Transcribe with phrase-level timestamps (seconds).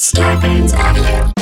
[0.00, 1.39] Starburns Audio.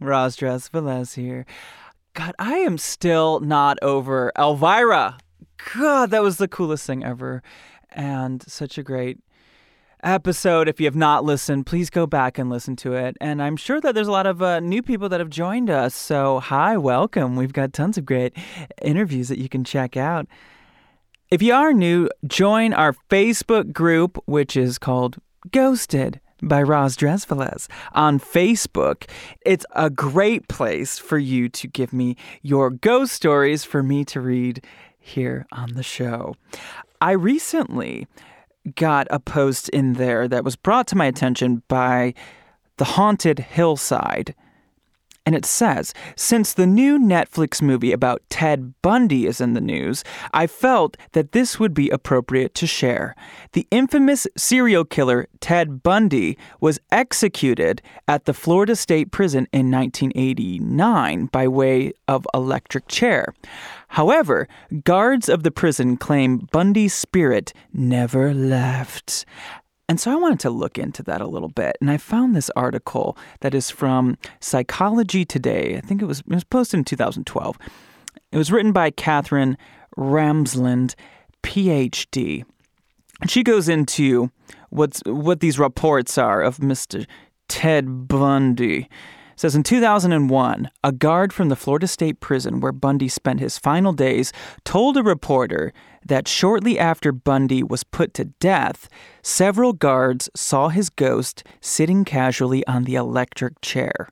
[0.00, 1.46] Roz Drezfield here.
[2.14, 5.18] God, I am still not over Elvira.
[5.74, 7.42] God, that was the coolest thing ever.
[7.92, 9.18] And such a great
[10.02, 10.68] episode.
[10.68, 13.16] If you have not listened, please go back and listen to it.
[13.20, 15.94] And I'm sure that there's a lot of uh, new people that have joined us.
[15.94, 17.36] So, hi, welcome.
[17.36, 18.36] We've got tons of great
[18.82, 20.26] interviews that you can check out.
[21.30, 25.18] If you are new, join our Facebook group, which is called
[25.52, 29.08] Ghosted by Roz Drezfield on Facebook.
[29.44, 34.20] It's a great place for you to give me your ghost stories for me to
[34.20, 34.64] read
[34.98, 36.34] here on the show.
[37.00, 38.06] I recently
[38.74, 42.14] got a post in there that was brought to my attention by
[42.76, 44.34] the Haunted Hillside.
[45.26, 50.02] And it says, since the new Netflix movie about Ted Bundy is in the news,
[50.32, 53.14] I felt that this would be appropriate to share.
[53.52, 61.26] The infamous serial killer Ted Bundy was executed at the Florida State Prison in 1989
[61.26, 63.34] by way of electric chair.
[63.88, 64.48] However,
[64.84, 69.26] guards of the prison claim Bundy's spirit never left.
[69.90, 72.48] And so I wanted to look into that a little bit, and I found this
[72.54, 75.76] article that is from Psychology Today.
[75.76, 77.58] I think it was it was posted in 2012.
[78.30, 79.58] It was written by Katherine
[79.98, 80.94] Ramsland,
[81.42, 82.44] PhD.
[83.20, 84.30] And she goes into
[84.68, 87.04] what's what these reports are of Mr.
[87.48, 88.88] Ted Bundy.
[89.34, 93.92] Says in 2001, a guard from the Florida State Prison where Bundy spent his final
[93.92, 94.32] days
[94.64, 95.72] told a reporter
[96.04, 98.88] that shortly after Bundy was put to death,
[99.22, 104.08] several guards saw his ghost sitting casually on the electric chair.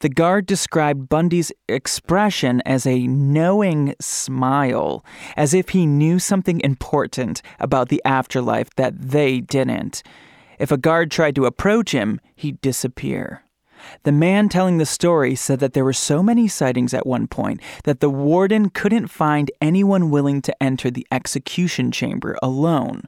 [0.00, 5.04] The guard described Bundy's expression as a knowing smile,
[5.36, 10.02] as if he knew something important about the afterlife that they didn't.
[10.58, 13.42] If a guard tried to approach him, he'd disappear.
[14.04, 17.60] The man telling the story said that there were so many sightings at one point
[17.84, 23.04] that the warden couldn't find anyone willing to enter the execution chamber alone.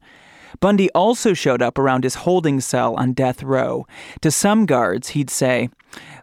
[0.60, 3.86] Bundy also showed up around his holding cell on death row.
[4.20, 5.70] To some guards, he'd say,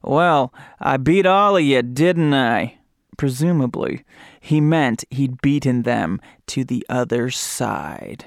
[0.03, 2.75] Well, I beat all of you, didn't I?
[3.17, 4.05] Presumably,
[4.39, 8.25] he meant he'd beaten them to the other side.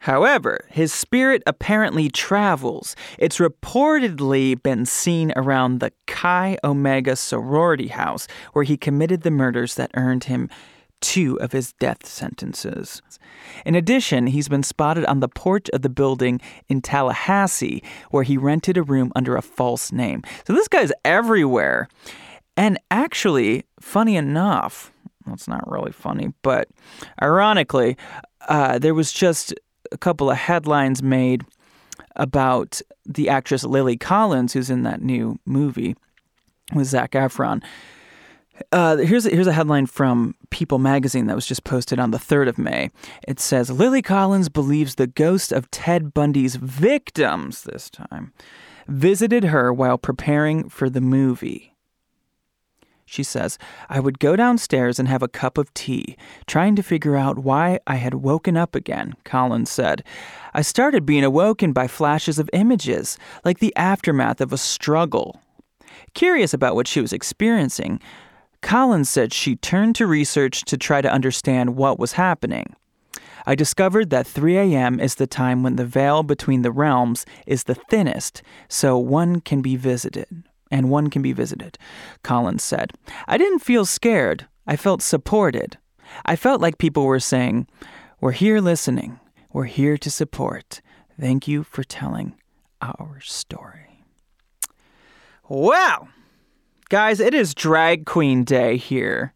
[0.00, 2.94] However, his spirit apparently travels.
[3.18, 9.74] It's reportedly been seen around the Chi Omega sorority house where he committed the murders
[9.74, 10.48] that earned him
[11.00, 13.02] two of his death sentences.
[13.64, 18.36] In addition, he's been spotted on the porch of the building in Tallahassee where he
[18.36, 20.22] rented a room under a false name.
[20.46, 21.88] So this guy's everywhere.
[22.56, 24.92] And actually, funny enough,
[25.26, 26.68] well, it's not really funny, but
[27.20, 27.96] ironically,
[28.48, 29.52] uh, there was just
[29.92, 31.44] a couple of headlines made
[32.16, 35.96] about the actress Lily Collins, who's in that new movie
[36.74, 37.62] with Zac Efron.
[38.72, 42.18] Uh, here's a, here's a headline from People magazine that was just posted on the
[42.18, 42.90] 3rd of May.
[43.28, 48.32] It says Lily Collins believes the ghost of Ted Bundy's victims this time
[48.88, 51.75] visited her while preparing for the movie.
[53.08, 53.56] She says,
[53.88, 57.78] I would go downstairs and have a cup of tea, trying to figure out why
[57.86, 60.02] I had woken up again, Collins said.
[60.52, 65.40] I started being awoken by flashes of images, like the aftermath of a struggle.
[66.14, 68.00] Curious about what she was experiencing,
[68.60, 72.74] Collins said she turned to research to try to understand what was happening.
[73.46, 74.98] I discovered that 3 a.m.
[74.98, 79.62] is the time when the veil between the realms is the thinnest, so one can
[79.62, 81.78] be visited and one can be visited,
[82.22, 82.92] Collins said.
[83.26, 84.46] I didn't feel scared.
[84.66, 85.78] I felt supported.
[86.24, 87.66] I felt like people were saying,
[88.20, 89.20] We're here listening.
[89.52, 90.80] We're here to support.
[91.18, 92.34] Thank you for telling
[92.82, 94.04] our story.
[95.48, 96.08] Wow!
[96.88, 99.34] Guys, it is Drag Queen Day here.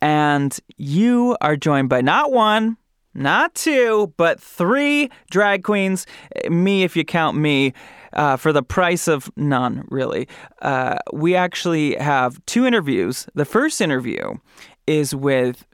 [0.00, 2.76] And you are joined by not one,
[3.14, 6.06] not two, but three drag queens.
[6.48, 7.72] Me, if you count me
[8.16, 10.28] uh, for the price of none, really.
[10.62, 13.26] Uh, we actually have two interviews.
[13.34, 14.34] The first interview
[14.86, 15.64] is with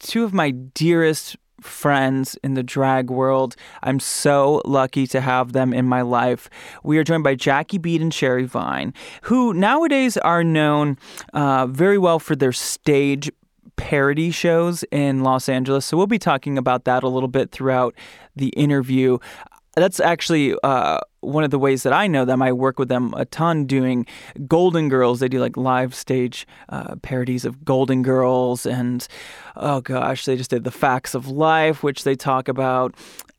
[0.00, 3.56] two of my dearest friends in the drag world.
[3.82, 6.50] I'm so lucky to have them in my life.
[6.82, 8.92] We are joined by Jackie Beat and Sherry Vine,
[9.22, 10.98] who nowadays are known
[11.32, 13.30] uh, very well for their stage
[13.76, 15.86] parody shows in Los Angeles.
[15.86, 17.94] So we'll be talking about that a little bit throughout
[18.36, 19.18] the interview.
[19.74, 22.42] That's actually uh, one of the ways that I know them.
[22.42, 24.06] I work with them a ton doing
[24.46, 25.20] Golden Girls.
[25.20, 29.06] They do like live stage uh, parodies of Golden Girls, and
[29.56, 32.94] oh gosh, they just did the Facts of Life, which they talk about,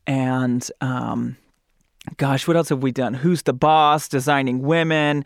[0.06, 1.36] and um,
[2.16, 3.14] gosh, what else have we done?
[3.14, 4.08] Who's the Boss?
[4.08, 5.24] Designing Women.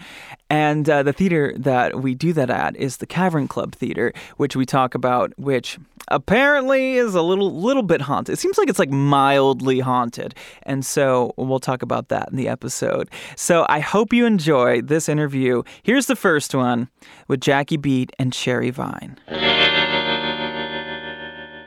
[0.48, 4.56] And uh, the theater that we do that at is the Cavern Club Theater, which
[4.56, 5.78] we talk about, which
[6.08, 8.32] apparently is a little little bit haunted.
[8.32, 10.34] It seems like it's like mildly haunted.
[10.64, 13.08] And so we'll talk about that in the episode.
[13.36, 15.62] So I hope you enjoy this interview.
[15.82, 16.88] Here's the first one
[17.28, 19.16] with Jackie Beat and Sherry Vine.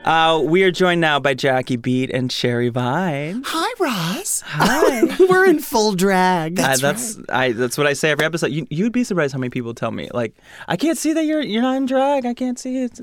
[0.04, 3.42] Uh, we are joined now by Jackie Beat and Sherry Vine.
[3.46, 4.42] Hi, Ross.
[4.44, 5.04] Hi.
[5.30, 6.60] We're in full drag.
[6.60, 7.52] Uh, that's I.
[7.52, 8.50] That's what I say every episode.
[8.50, 10.34] You, you'd be surprised how many people tell me like,
[10.68, 12.26] I can't see that you're you're not in drag.
[12.26, 12.96] I can't see it.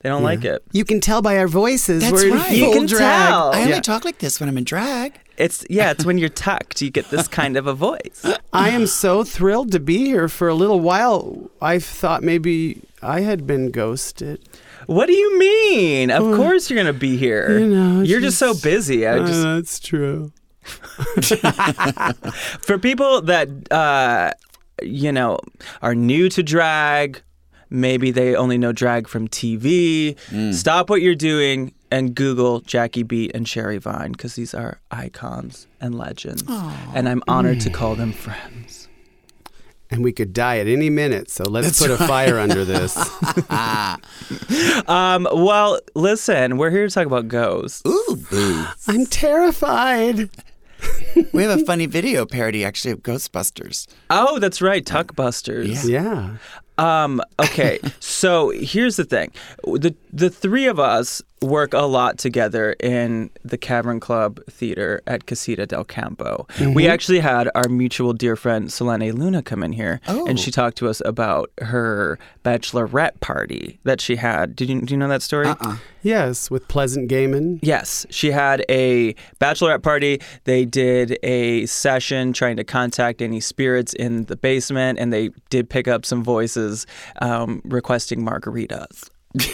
[0.00, 0.62] They don't like it.
[0.72, 2.02] You can tell by our voices.
[2.02, 2.50] That's We're in right.
[2.56, 3.00] You can drag.
[3.28, 3.52] tell.
[3.52, 3.80] I only Yeah.
[3.80, 5.20] talk like this when I'm in drag.
[5.36, 5.92] It's yeah.
[5.92, 8.24] It's when you're tucked, you get this kind of a voice.
[8.52, 11.48] I am so thrilled to be here for a little while.
[11.62, 14.40] I thought maybe I had been ghosted.
[14.86, 16.10] What do you mean?
[16.10, 17.58] Of course you're gonna be here.
[17.58, 19.06] You know, you're just so busy.
[19.06, 20.32] I just that's true.
[22.60, 24.30] for people that uh,
[24.82, 25.38] you know
[25.82, 27.22] are new to drag
[27.70, 30.16] maybe they only know drag from tv
[30.54, 35.66] stop what you're doing and google jackie beat and sherry vine because these are icons
[35.80, 36.42] and legends
[36.94, 38.87] and i'm honored to call them friends
[39.90, 42.96] And we could die at any minute, so let's put a fire under this.
[44.88, 48.66] um, well listen we're here to talk about ghosts Ooh, boo.
[48.86, 50.30] I'm terrified.
[51.32, 53.86] we have a funny video parody actually of Ghostbusters.
[54.10, 56.36] oh that's right tuckbusters Yeah.
[56.78, 59.32] Um, okay, so here's the thing.
[59.64, 65.26] The the three of us work a lot together in the Cavern Club Theater at
[65.26, 66.46] Casita del Campo.
[66.74, 70.76] We actually had our mutual dear friend Selene Luna come in here and she talked
[70.78, 74.56] to us about her bachelorette party that she had.
[74.56, 75.48] Did you do you know that story?
[76.02, 77.58] Yes, with Pleasant Gehman.
[77.62, 80.20] Yes, she had a bachelorette party.
[80.44, 85.68] They did a session trying to contact any spirits in the basement, and they did
[85.68, 86.86] pick up some voices
[87.20, 89.10] um, requesting margaritas.
[89.34, 89.44] But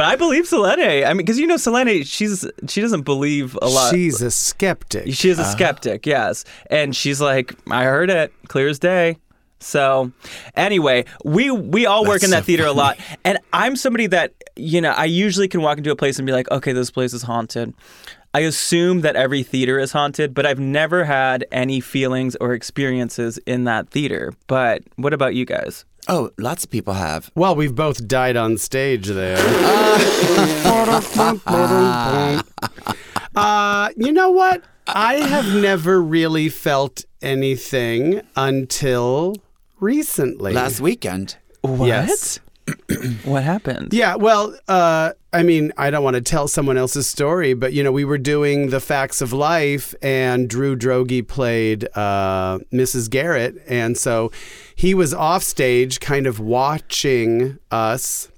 [0.00, 1.04] I believe Selene.
[1.04, 3.92] I mean, because you know Selene, she's she doesn't believe a lot.
[3.92, 5.12] She's a skeptic.
[5.12, 5.50] She is a uh-huh.
[5.50, 6.44] skeptic, yes.
[6.70, 9.16] And she's like, I heard it, clear as day.
[9.58, 10.12] So,
[10.56, 14.06] anyway, we we all work That's in that so theater a lot, and I'm somebody
[14.06, 16.90] that you know I usually can walk into a place and be like, okay, this
[16.90, 17.74] place is haunted.
[18.32, 23.38] I assume that every theater is haunted, but I've never had any feelings or experiences
[23.38, 24.32] in that theater.
[24.46, 25.84] But what about you guys?
[26.12, 27.30] Oh, lots of people have.
[27.36, 29.38] Well, we've both died on stage there.
[33.36, 34.64] uh, you know what?
[34.88, 39.36] I have never really felt anything until
[39.78, 40.52] recently.
[40.52, 41.36] Last weekend.
[41.60, 41.86] What?
[41.86, 42.40] Yes.
[43.24, 43.92] What happened?
[43.92, 47.82] Yeah, well, uh, I mean, I don't want to tell someone else's story, but you
[47.82, 53.08] know, we were doing the Facts of Life, and Drew Droege played uh, Mrs.
[53.08, 54.32] Garrett, and so
[54.74, 58.28] he was off stage, kind of watching us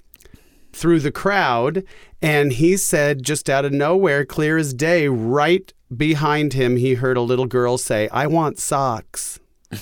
[0.73, 1.85] through the crowd,
[2.21, 7.17] and he said, just out of nowhere, clear as day, right behind him, he heard
[7.17, 9.41] a little girl say, "I want socks."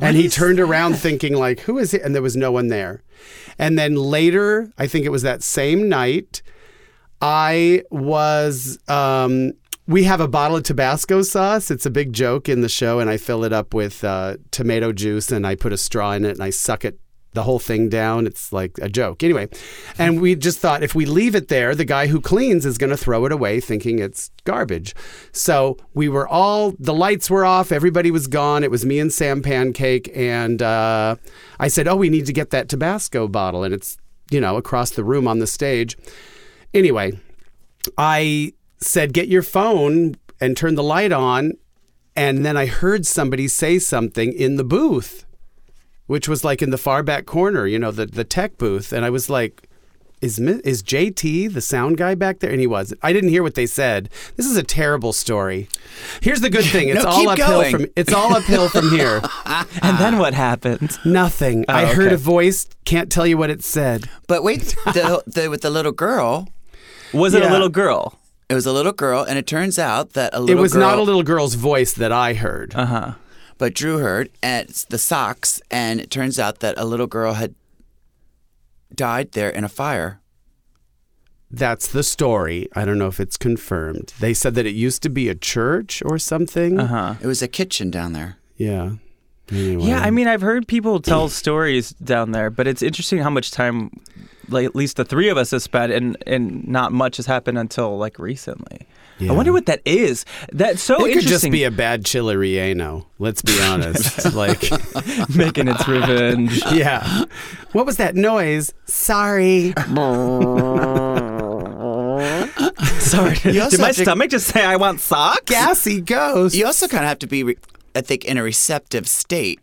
[0.00, 3.02] and he turned around thinking like who is it and there was no one there
[3.58, 6.42] and then later i think it was that same night
[7.20, 9.52] i was um,
[9.86, 11.70] we have a bottle of tabasco sauce.
[11.70, 14.92] It's a big joke in the show and i fill it up with uh, tomato
[14.92, 16.98] juice and i put a straw in it and i suck it
[17.32, 18.26] the whole thing down.
[18.26, 19.22] It's like a joke.
[19.22, 19.48] Anyway
[19.98, 22.90] and we just thought if we leave it there the guy who cleans is going
[22.90, 24.94] to throw it away thinking it's garbage.
[25.32, 28.64] So we were all the lights were off everybody was gone.
[28.64, 31.16] It was me and sam pancake and uh,
[31.60, 33.98] i said oh we need to get that tabasco bottle and it's
[34.30, 35.96] you know across the room on the stage.
[36.72, 37.12] Anyway
[37.96, 41.52] i said get your phone and turn the light on
[42.14, 45.24] and then i heard somebody say something in the booth
[46.08, 49.04] which was like in the far back corner, you know, the the tech booth, and
[49.04, 49.68] I was like,
[50.20, 52.50] is is JT the sound guy back there?
[52.50, 52.92] And he was.
[53.04, 54.08] I didn't hear what they said.
[54.34, 55.68] This is a terrible story.
[56.20, 56.88] Here's the good thing.
[56.92, 57.70] It's No, all uphill going.
[57.76, 59.22] from it's all uphill from here.
[59.80, 60.98] And then what happened?
[61.04, 61.64] Nothing.
[61.68, 62.66] I Oh, heard a voice.
[62.84, 64.08] Can't tell you what it said.
[64.26, 66.48] But wait, the, the, with the little girl,
[67.12, 67.50] Was it Yeah.
[67.50, 68.18] a little girl?
[68.50, 70.98] it was a little girl, and it turns out that a It was girl, not
[70.98, 72.74] a little girl's voice that I heard.
[72.74, 73.12] Uh huh.
[73.58, 77.54] But Drew heard at the socks, and it turns out that a little girl had
[78.94, 80.20] died there in a fire.
[81.50, 82.68] That's the story.
[82.74, 84.12] I don't know if it's confirmed.
[84.20, 86.78] They said that it used to be a church or something.
[86.78, 87.14] Uh huh.
[87.20, 88.36] It was a kitchen down there.
[88.56, 88.92] Yeah.
[89.50, 89.84] Anyway.
[89.84, 93.50] Yeah, I mean, I've heard people tell stories down there, but it's interesting how much
[93.50, 93.90] time,
[94.48, 97.56] like at least the three of us have spent, and and not much has happened
[97.56, 98.86] until like recently.
[99.18, 99.32] Yeah.
[99.32, 100.24] I wonder what that is.
[100.52, 103.02] That's so it could just be a bad chili relleno.
[103.02, 104.32] Eh, let's be honest.
[104.34, 104.62] like,
[105.34, 106.62] making its revenge.
[106.72, 107.24] yeah.
[107.72, 108.72] What was that noise?
[108.86, 109.72] Sorry.
[113.00, 115.42] Sorry, did my have to- stomach just say I want socks?
[115.46, 116.54] Gassy ghost.
[116.54, 117.56] You also kind of have to be, re-
[117.94, 119.60] I think, in a receptive state.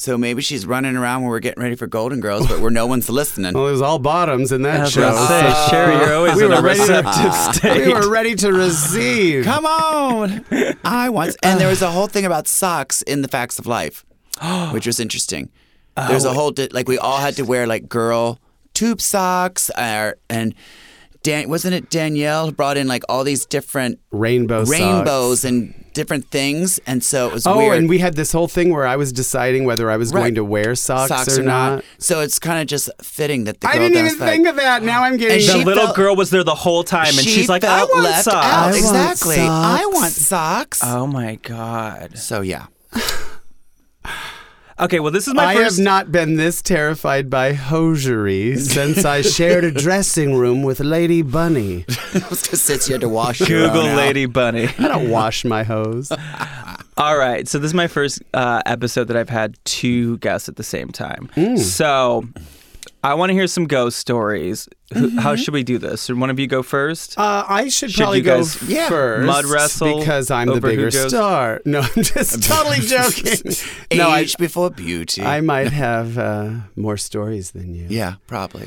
[0.00, 2.86] So maybe she's running around when we're getting ready for Golden Girls, but where no
[2.86, 3.52] one's listening.
[3.54, 5.00] Well, it was all bottoms in that show.
[5.00, 7.86] gonna say, so- Sherry, you're always We in were a ready to- receptive state.
[7.88, 9.44] we were ready to receive.
[9.44, 10.44] Come on.
[10.84, 11.34] I want.
[11.42, 14.04] And there was a whole thing about socks in the Facts of Life,
[14.70, 15.50] which was interesting.
[15.96, 18.38] There's a whole di- like we all had to wear like girl
[18.74, 20.54] tube socks, uh, and
[21.22, 24.78] Dan wasn't it Danielle who brought in like all these different Rainbow socks.
[24.78, 27.76] rainbows and different things, and so it was Oh, weird.
[27.78, 30.20] and we had this whole thing where I was deciding whether I was Right.
[30.20, 31.82] going to wear socks, or, not.
[31.98, 34.50] So it's kind of just fitting that the girl I didn't even does think like,
[34.50, 34.82] of that.
[34.84, 35.40] Now I'm getting.
[35.50, 37.82] And The little felt- girl was there the whole time, and she she's like, "I
[37.84, 38.36] want socks." out.
[38.44, 39.36] I want exactly.
[39.40, 40.80] I want socks.
[40.84, 42.16] Oh my god.
[42.16, 42.66] so yeah.
[44.80, 45.76] Okay, well, this is my I first.
[45.78, 51.22] have not been this terrified by hosiery since I shared a dressing room with Lady
[51.22, 51.84] Bunny.
[52.14, 53.96] I was just sits you had to wash your Google own out.
[53.96, 54.68] Lady Bunny.
[54.78, 56.12] I don't wash my hose.
[56.96, 60.54] All right, so this is my first uh, episode that I've had two guests at
[60.56, 61.28] the same time.
[61.34, 61.58] Mm.
[61.58, 62.28] So
[63.04, 64.68] I want to hear some ghost stories.
[64.92, 65.34] How Mm-hmm.
[65.36, 66.06] should we do this?
[66.06, 67.16] Should one of you go first?
[67.18, 68.88] Uh, I should, Should probably you go guys Yeah.
[68.88, 69.26] first.
[69.26, 71.60] mud wrestle because I'm the bigger star.
[71.66, 73.52] No, I'm just totally joking.
[73.52, 73.64] Age
[73.98, 75.22] no, I, before beauty.
[75.22, 77.86] I might have uh, more stories than you.
[77.88, 78.66] yeah, probably.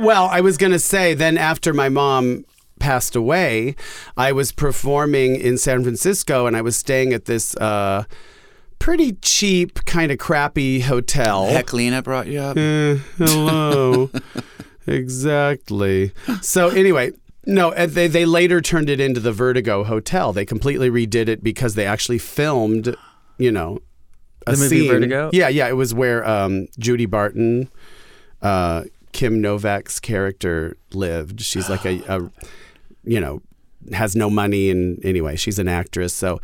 [0.00, 2.44] Well, I was going to say then after my mom
[2.80, 3.76] passed away,
[4.16, 8.04] I was performing in San Francisco and I was staying at this uh,
[8.84, 11.46] pretty cheap, kind of crappy hotel.
[11.46, 12.54] Heklina brought you up.
[12.58, 14.10] Eh, hello.
[14.86, 16.12] exactly.
[16.42, 17.12] So anyway,
[17.46, 20.34] no, they they later turned it into the Vertigo Hotel.
[20.34, 22.94] They completely redid it because they actually filmed,
[23.38, 23.78] you know,
[24.46, 24.90] a The movie scene.
[24.90, 25.30] Vertigo?
[25.32, 25.68] Yeah, yeah.
[25.68, 27.70] It was where um, Judy Barton,
[28.42, 31.40] uh, Kim Novak's character lived.
[31.40, 32.30] She's like a, a
[33.02, 33.40] you know,
[33.92, 36.14] has no money and anyway, she's an actress.
[36.14, 36.40] So,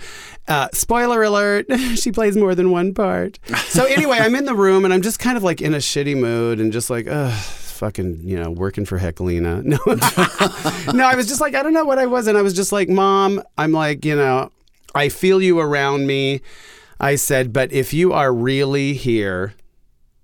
[0.49, 1.67] uh, spoiler alert,
[1.97, 3.39] she plays more than one part.
[3.69, 6.17] So anyway, I'm in the room and I'm just kind of like in a shitty
[6.17, 9.65] mood and just like, ugh, fucking, you know, working for Heklina.
[10.91, 12.27] No, no, I was just like, I don't know what I was.
[12.27, 14.51] And I was just like, mom, I'm like, you know,
[14.95, 16.43] I feel you around me.
[16.99, 19.55] I said, but if you are really here,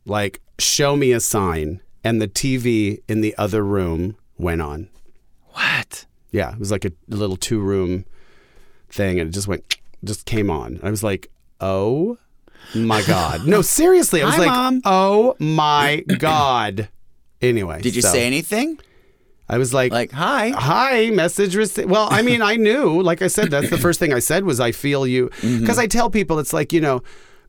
[0.05, 1.81] like, show me a sign.
[2.05, 4.89] And the TV in the other room went on.
[5.53, 6.05] What?
[6.37, 8.05] Yeah, it was like a, little two room
[8.91, 10.81] thing, and it just went, just came on.
[10.83, 12.19] I was like, oh
[12.75, 14.83] my god, no, seriously, I was Hi, like, Mom.
[14.85, 16.89] oh my god.
[17.41, 18.79] Anyway, Did you so say anything?
[19.49, 20.51] I was like, Like, hi.
[20.51, 21.89] hi, message received.
[21.89, 24.59] Well, I mean, I knew, like I said, that's the first thing I said was
[24.61, 25.61] I feel you, Mm-hmm.
[25.61, 27.03] because I tell people it's like you know,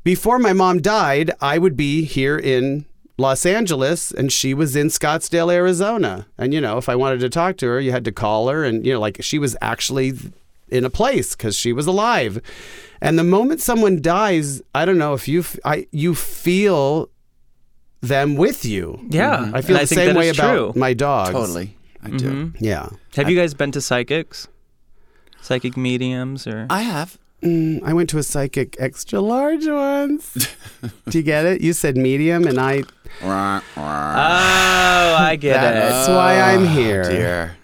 [0.03, 2.85] before my mom died, I would be here in
[3.17, 6.27] Los Angeles and she was in Scottsdale, Arizona.
[6.37, 8.63] And, you know, if I wanted to talk to her, you had to call her.
[8.63, 10.13] And, you know, like she was actually
[10.69, 12.41] in a place because she was alive.
[13.01, 17.09] And the moment someone dies, I don't know if you, f- I, you feel
[18.01, 18.99] them with you.
[19.09, 19.55] Yeah, mm-hmm.
[19.55, 20.73] I feel and the think same way is about true.
[20.75, 21.31] my dogs.
[21.31, 21.75] Totally.
[22.03, 22.29] I do.
[22.29, 22.63] Mm-hmm.
[22.63, 22.89] Yeah.
[23.15, 24.47] Have you guys been to psychics?
[25.41, 26.67] Psychic mediums or?
[26.69, 27.17] I have.
[27.43, 30.33] Mm, I went to a psychic extra large once.
[31.09, 31.61] Do you get it?
[31.61, 32.83] You said medium, and I.
[33.21, 35.75] Oh, I get it.
[35.79, 37.03] That's why I'm Oh, here.
[37.03, 37.56] Dear.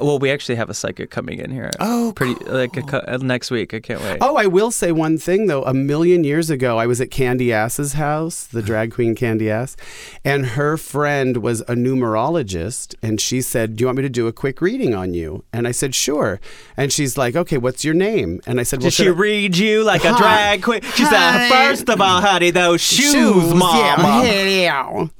[0.00, 1.70] Well, we actually have a psychic coming in here.
[1.80, 3.74] Oh, pretty like a, uh, next week.
[3.74, 4.18] I can't wait.
[4.20, 5.62] Oh, I will say one thing though.
[5.64, 9.76] A million years ago, I was at Candy Ass's house, the drag queen Candy Ass,
[10.24, 14.26] and her friend was a numerologist, and she said, "Do you want me to do
[14.26, 16.40] a quick reading on you?" And I said, "Sure."
[16.76, 19.56] And she's like, "Okay, what's your name?" And I said, "Well, Did she I- read
[19.56, 20.18] you like a Hi.
[20.18, 20.80] drag queen?
[20.94, 24.22] She said, first of all, honey, those shoes, mama.
[24.24, 25.10] Yeah, hello.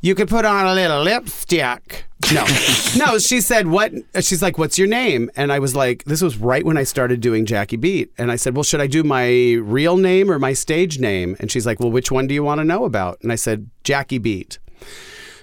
[0.00, 2.05] you could put on a little lipstick.
[2.32, 2.44] No,
[2.96, 3.18] no.
[3.18, 6.64] She said, "What?" She's like, "What's your name?" And I was like, "This was right
[6.64, 9.96] when I started doing Jackie Beat." And I said, "Well, should I do my real
[9.96, 12.64] name or my stage name?" And she's like, "Well, which one do you want to
[12.64, 14.58] know about?" And I said, "Jackie Beat."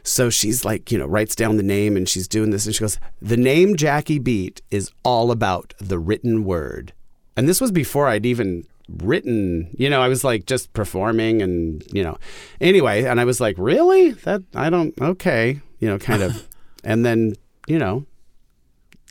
[0.04, 2.82] So she's like, you know, writes down the name and she's doing this and she
[2.82, 6.92] goes, The name Jackie Beat is all about the written word.
[7.38, 11.84] And this was before I'd even written, you know, I was like just performing and,
[11.94, 12.18] you know,
[12.60, 13.06] anyway.
[13.06, 14.12] And I was like, Really?
[14.12, 16.48] That, I don't, okay, you know, kind of.
[16.84, 17.34] and then,
[17.68, 18.06] you know,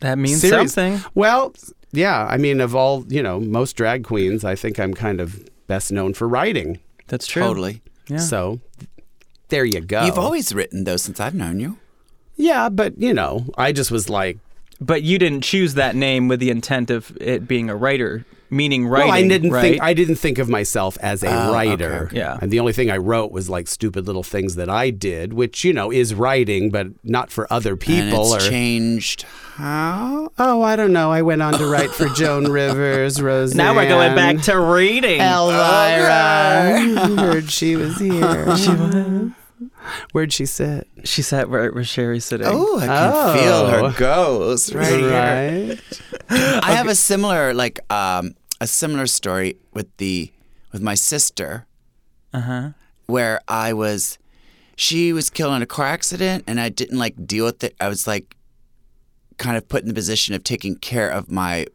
[0.00, 1.00] That means serious- something.
[1.14, 1.54] Well,
[1.92, 2.26] yeah.
[2.28, 5.92] I mean, of all, you know, most drag queens, I think I'm kind of best
[5.92, 6.80] known for writing.
[7.08, 7.42] That's true.
[7.42, 7.82] Totally.
[8.08, 8.18] Yeah.
[8.18, 8.60] So
[9.48, 10.04] there you go.
[10.04, 11.78] You've always written though since I've known you.
[12.36, 14.38] Yeah, but, you know, I just was like,
[14.80, 18.86] But you didn't choose that name with the intent of it being a writer, meaning
[18.86, 19.08] writing.
[19.08, 19.60] Well, I didn't right?
[19.62, 21.86] think I didn't think of myself as a Oh, writer.
[21.94, 22.16] okay, okay.
[22.18, 22.38] Yeah.
[22.40, 25.64] And the only thing I wrote was like stupid little things that I did, which
[25.64, 28.34] you know is writing, but not for other and people.
[28.34, 29.22] it's or changed
[29.54, 30.30] how?
[30.38, 31.10] oh, I don't know.
[31.10, 33.56] I went on to write for Joan Rivers, Roseanne.
[33.58, 35.20] now we're going back to reading.
[35.20, 37.16] Elvira.
[37.18, 38.56] Heard she was here.
[38.56, 39.30] she was.
[40.12, 40.86] Where'd she sit?
[41.04, 42.46] She sat right where Sherry's sitting.
[42.48, 43.34] Oh, I can Oh.
[43.34, 45.10] feel her ghost right here.
[45.10, 46.60] Right.
[46.62, 50.30] I have a similar like um a similar story with the
[50.72, 51.66] with my sister
[52.32, 52.68] Uh huh.
[53.06, 54.18] where I was
[54.76, 57.74] she was killed in a car accident and I didn't like deal with it.
[57.80, 58.26] I was like
[59.44, 61.66] kind of put in the position of taking care of my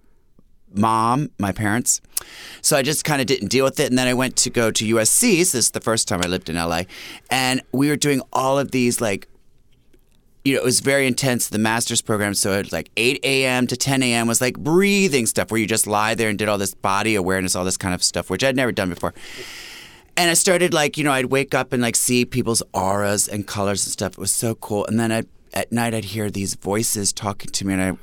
[0.73, 2.01] mom, my parents.
[2.61, 3.87] So I just kind of didn't deal with it.
[3.89, 5.21] And then I went to go to USC.
[5.45, 6.81] So this is the first time I lived in LA.
[7.29, 9.27] And we were doing all of these like
[10.47, 12.33] you know, it was very intense, the master's program.
[12.33, 13.67] So it was like 8 a.m.
[13.67, 14.27] to 10 a.m.
[14.27, 17.53] was like breathing stuff where you just lie there and did all this body awareness,
[17.53, 19.13] all this kind of stuff, which I'd never done before.
[20.15, 23.45] And I started like, you know, I'd wake up and like see people's auras and
[23.45, 24.13] colors and stuff.
[24.13, 24.85] It was so cool.
[24.85, 25.23] And then I,
[25.53, 27.97] at night I'd hear these voices talking to me and I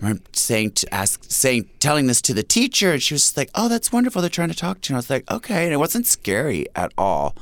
[0.00, 2.92] remember saying to ask, saying, telling this to the teacher.
[2.92, 4.22] And she was like, oh, that's wonderful.
[4.22, 4.94] They're trying to talk to you.
[4.94, 5.64] And I was like, okay.
[5.64, 7.34] And it wasn't scary at all.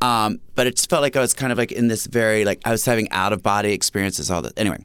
[0.00, 2.60] Um, but it just felt like I was kind of like in this very like
[2.64, 4.30] I was having out of body experiences.
[4.30, 4.84] All that anyway,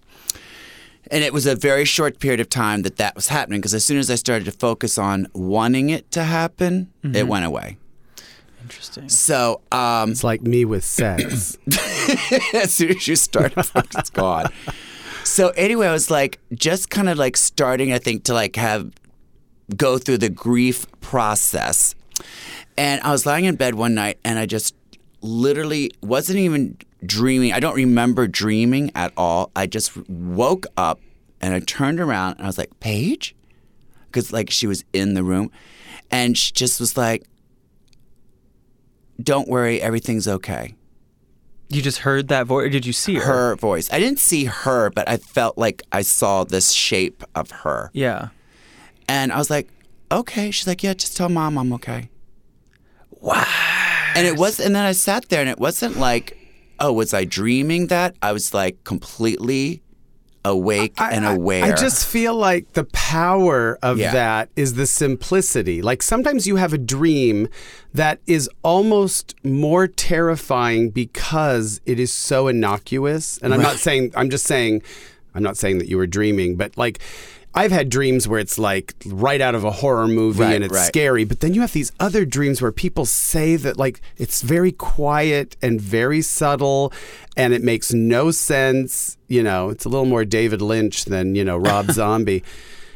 [1.12, 3.86] and it was a very short period of time that that was happening because as
[3.86, 7.77] soon as I started to focus on wanting it to happen, it went away.
[8.63, 9.10] Interesting.
[9.10, 11.58] So um, It's like me with sex.
[12.53, 14.48] as soon as you start, it's gone.
[15.24, 18.92] So anyway, I was like just kind of like starting, I think, to like have
[19.75, 21.94] go through the grief process.
[22.77, 24.75] And I was lying in bed one night and I just
[25.24, 27.53] literally wasn't even dreaming.
[27.53, 29.51] I don't remember dreaming at all.
[29.55, 31.00] I just woke up
[31.42, 33.36] and I turned around and I was like, Paige?
[34.05, 35.50] Because like she was in the room
[36.12, 37.24] and she just was like,
[39.22, 40.75] don't worry, everything's okay.
[41.70, 43.24] You just heard that voice, or did you see her?
[43.24, 43.92] her voice.
[43.92, 47.90] I didn't see her, but I felt like I saw this shape of her.
[47.94, 48.29] Yeah.
[49.07, 49.70] And I was like,
[50.12, 50.51] okay.
[50.51, 52.09] She's like, yeah, just tell mom I'm okay.
[53.09, 53.93] Wow.
[54.15, 56.37] And it was, and then I sat there and it wasn't like,
[56.79, 58.15] oh, was I dreaming that?
[58.21, 59.81] I was like completely
[60.45, 61.63] awake and I- aware.
[61.63, 64.11] I just feel like the power of Yeah.
[64.11, 65.81] that is the simplicity.
[65.81, 67.47] Like sometimes you have a dream
[67.93, 73.37] that is almost more terrifying because it is so innocuous.
[73.41, 74.81] And I'm not saying I'm just saying
[75.33, 76.99] I'm not saying that you were dreaming, but like
[77.55, 80.74] I've had dreams where it's like right out of a horror movie Right, and it's
[80.74, 80.87] right.
[80.87, 84.72] scary, but then you have these other dreams where people say that like it's very
[84.72, 86.92] quiet and very subtle
[87.37, 89.18] and it makes no sense.
[89.27, 92.44] You know, it's a little more David Lynch than, you know, Rob Zombie.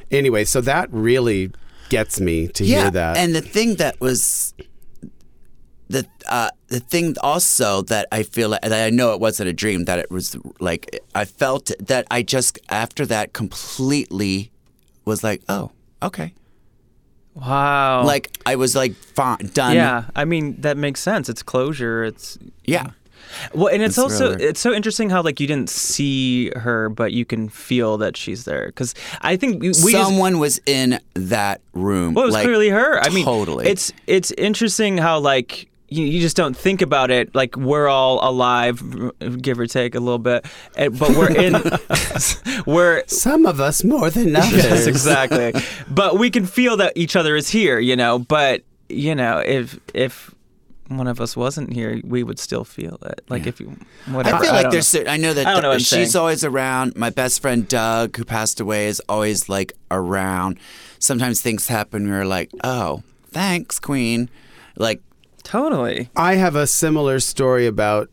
[0.09, 1.51] Anyway, so that really
[1.89, 2.83] gets me to yeah.
[2.83, 3.17] hear that.
[3.17, 4.53] And the thing that was
[5.89, 9.53] the uh, the thing also that I feel like, that I know it wasn't a
[9.53, 14.51] dream that it was like I felt that I just after that completely
[15.05, 15.71] was like oh
[16.03, 16.33] okay
[17.35, 18.03] Wow.
[18.03, 21.29] like I was like fine done yeah, I mean that makes sense.
[21.29, 22.03] It's closure.
[22.03, 22.91] It's yeah
[23.53, 26.89] well, and it's, It's also really- it's so interesting how like you didn't see her,
[26.89, 28.67] but you can feel that she's there.
[28.67, 32.45] Because I think we, we just, someone was in that room well, it was like,
[32.45, 32.99] clearly her.
[33.03, 35.69] I mean, totally It's it's interesting how like.
[35.89, 38.81] You, you just don't think about it like we're all alive,
[39.41, 40.45] give or take a little bit,
[40.75, 41.53] and, but we're in,
[42.65, 44.53] we're Some of us more than others.
[44.53, 45.53] Yes, exactly.
[45.89, 48.19] but we can feel that each other is here, you know.
[48.19, 50.33] But you know, if if
[50.89, 53.21] one of us wasn't here, we would still feel it.
[53.29, 54.37] Like if you, whatever.
[54.37, 54.93] I feel like don't there's.
[54.93, 55.03] know.
[55.07, 56.21] I know that I don't know what she's saying.
[56.21, 56.95] always around.
[56.95, 60.59] My best friend Doug, who passed away, is always like around.
[60.99, 62.09] Sometimes things happen.
[62.09, 64.29] We're like, oh, thanks, Queen.
[64.75, 65.01] Like,
[65.47, 66.09] totally.
[66.15, 68.09] I have a similar story about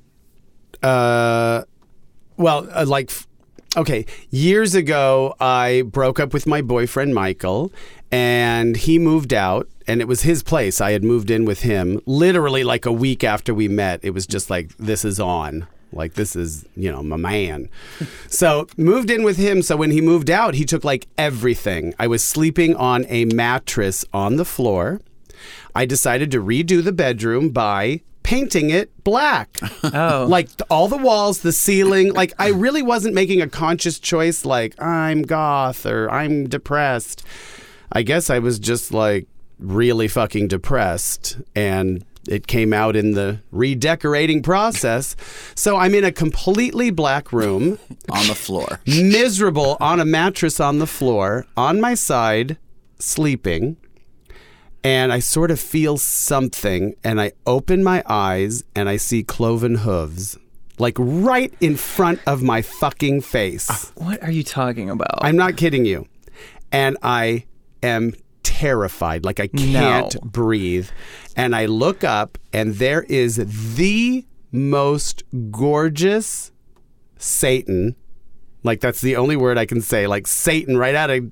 [0.84, 1.64] uh,
[2.36, 3.10] well, uh, like,
[3.76, 7.72] okay, years ago, I broke up with my boyfriend, Michael,
[8.12, 10.80] and he moved out, and it was his place.
[10.80, 14.00] I had moved in with him literally like a week after we met.
[14.02, 15.66] It was just like, this is on.
[15.92, 17.68] Like, this is, you know, my man.
[18.28, 19.62] so, moved in with him.
[19.62, 21.94] So, when he moved out, he took like everything.
[21.98, 25.00] I was sleeping on a mattress on the floor.
[25.74, 29.58] I decided to redo the bedroom by painting it black.
[29.92, 30.26] Oh.
[30.28, 32.12] like all the walls, the ceiling.
[32.14, 37.22] Like I really wasn't making a conscious choice like I'm goth or I'm depressed.
[37.92, 39.26] I guess I was just like
[39.58, 45.14] really fucking depressed and it came out in the redecorating process.
[45.54, 47.78] So I'm in a completely black room
[48.10, 48.80] on the floor.
[48.86, 52.56] miserable on a mattress on the floor, on my side,
[52.98, 53.76] sleeping.
[54.84, 59.76] And I sort of feel something, and I open my eyes and I see cloven
[59.76, 60.36] hooves,
[60.78, 63.66] like right in front of my fucking face.
[63.70, 65.18] Ah, what are you talking about?
[65.24, 66.06] I'm not kidding you.
[66.70, 67.46] And I
[67.82, 70.20] am terrified, like I can't No.
[70.22, 70.88] breathe.
[71.34, 73.36] And I look up, and there is
[73.76, 76.52] the most gorgeous
[77.16, 77.96] Satan.
[78.62, 80.06] Like that's the only word I can say.
[80.06, 81.30] Like Satan, right out of,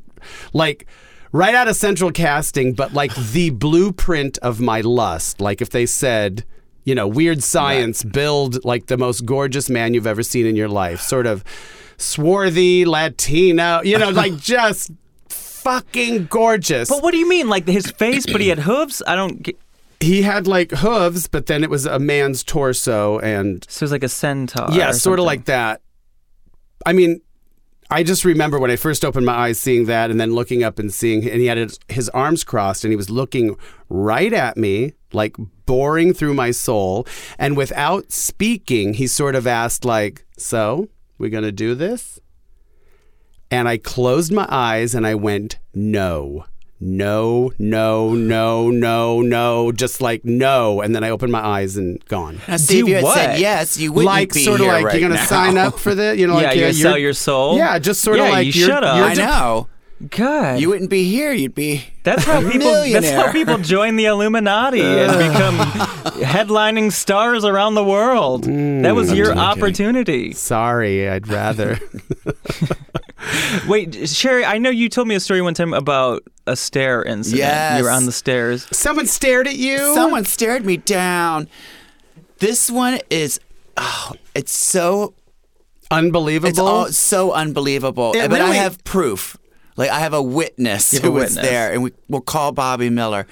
[0.55, 0.87] like,
[1.33, 5.40] right out of Central Casting, but like the blueprint of my lust.
[5.40, 6.45] Like if they said,
[6.85, 10.68] you know, weird science, build like the most gorgeous man you've ever seen in your
[10.68, 11.01] life.
[11.01, 11.45] Sort of
[11.97, 14.90] swarthy Latino, you know, like just
[15.29, 16.88] fucking gorgeous.
[16.88, 17.49] but what do you mean?
[17.49, 19.01] Like his face, but he had hooves?
[19.07, 19.57] I don't get.
[20.01, 23.92] he had like hooves, but then it was a man's torso and So it was
[23.92, 24.66] like a centaur.
[24.73, 25.81] yeah, or sort of like that.
[26.85, 27.21] I mean,
[27.92, 30.78] I just remember when I first opened my eyes seeing that and then looking up
[30.78, 33.55] and seeing, and he had his, his arms crossed and he was looking
[33.90, 37.07] right at me, like boring through my soul.
[37.38, 42.18] And without speaking, he sort of asked, like, so we going to do this?
[43.50, 46.46] And I closed my eyes and I went, no.
[46.85, 52.05] No, no, no, no, no, just like no, and then I opened my eyes and
[52.07, 52.40] gone.
[52.49, 53.14] Now, see, if Do you had what?
[53.14, 55.27] said yes, you wouldn't like be sort of here like right you're gonna now.
[55.27, 57.57] sign up for the you know Yeah, like you're yeah, gonna sell your soul?
[57.57, 58.97] yeah just sort of Yeah, like you you're, shut up.
[58.97, 59.68] you're I de- know.
[60.11, 60.59] God.
[60.59, 61.33] You wouldn't be here.
[61.33, 61.85] You'd be.
[62.03, 62.73] That's how people.
[62.73, 65.59] That's how people join the Illuminati and become
[66.21, 68.42] headlining stars around the world.
[68.42, 69.16] that was mm.
[69.16, 69.38] your kidding.
[69.40, 70.33] opportunity.
[70.33, 71.79] sorry I'd rather
[73.69, 77.38] Wait, Sherry, I know you told me a story one time about a stair incident.
[77.38, 77.79] Yes.
[77.79, 78.67] You were on the stairs.
[78.77, 81.49] someone stared at you Someone stared me down.
[82.38, 83.41] This one is.
[83.77, 85.15] Oh, it's so.
[85.91, 88.12] unbelievable It's all so unbelievable.
[88.15, 89.37] It but I have proof.
[89.77, 92.91] Like I have a witness have who a was there, and we will call Bobby
[92.91, 93.27] Miller.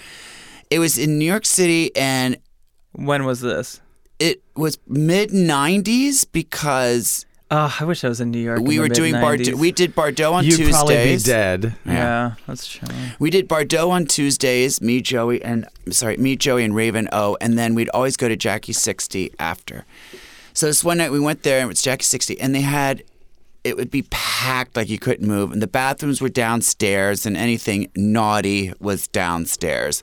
[0.71, 2.37] It was in New York City, and
[2.93, 3.81] When was this?
[4.19, 8.61] it was mid '90s because Oh, I wish I was in New York.
[8.61, 9.49] we in the were doing mid-nineties.
[9.49, 9.55] Bardot.
[9.59, 10.71] We did Bardot on you'd Tuesdays.
[10.71, 12.89] probably be dead Yeah, that's true.
[13.19, 17.59] We did Bardot on Tuesdays, me, Joey, and sorry, me, Joey, and Raven O, and
[17.59, 19.85] then we'd always go to Jackie 60 after.
[20.53, 23.03] So this one night we went there and it was Jackie 60, and they had
[23.65, 27.91] it would be packed like you couldn't move, and the bathrooms were downstairs, and anything
[27.97, 30.03] naughty was downstairs.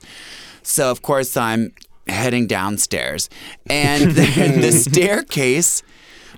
[0.62, 1.72] So of course I'm
[2.08, 3.30] heading downstairs,
[3.70, 5.82] and the, the staircase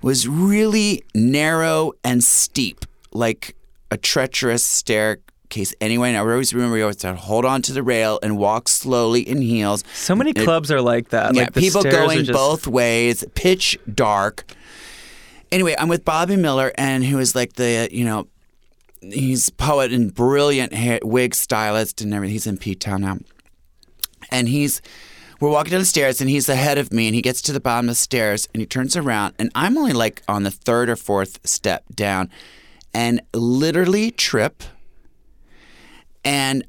[0.02, 3.54] was really narrow and steep, like
[3.90, 5.74] a treacherous staircase.
[5.80, 8.38] Anyway, and I always remember you always had to hold on to the rail and
[8.38, 9.84] walk slowly in heels.
[9.94, 11.34] So many clubs are like that.
[11.34, 14.44] Yeah, like people going just- both ways, pitch dark.
[15.52, 18.28] Anyway, I'm with Bobby Miller, and who is like the you know,
[19.00, 22.32] he's poet and brilliant wig stylist and everything.
[22.32, 23.18] He's in P Town now,
[24.30, 24.80] and he's
[25.40, 27.60] we're walking down the stairs, and he's ahead of me, and he gets to the
[27.60, 30.90] bottom of the stairs, and he turns around, and I'm only like on the third
[30.90, 32.30] or fourth step down,
[32.92, 34.62] and literally trip,
[36.24, 36.64] and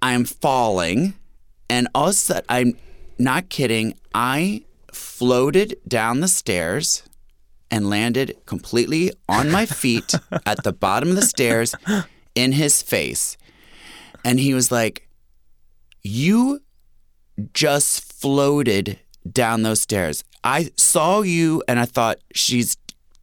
[0.00, 1.14] I'm falling,
[1.68, 2.76] and all of a sudden, I'm
[3.18, 3.94] not kidding.
[4.14, 7.02] I floated down the stairs
[7.70, 10.14] and landed completely on my feet
[10.46, 11.74] at the bottom of the stairs
[12.34, 13.36] in his face.
[14.24, 15.08] And he was like,
[16.02, 16.61] You
[17.66, 18.98] just floated
[19.30, 20.24] down those stairs.
[20.42, 22.76] I saw you and I thought, She's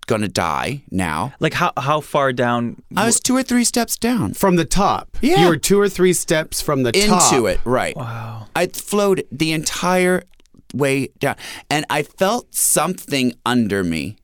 [0.08, 1.34] going to die now.
[1.39, 2.82] Like how how far down?
[2.95, 4.34] I was two or three steps down.
[4.34, 5.41] from the top Yeah.
[5.43, 7.95] you were two or three steps from the top into it, right.
[7.95, 8.47] Wow.
[8.56, 10.23] I floated the entire
[10.73, 11.36] way down
[11.69, 14.15] and I felt something under me.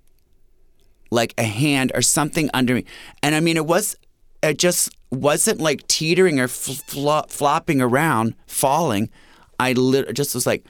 [1.12, 2.86] Like a hand or something under me.
[3.22, 3.96] And I mean it was
[4.42, 9.10] it just wasn't like teetering or fl- flo- flopping around, falling.
[9.60, 10.66] I lit- just was like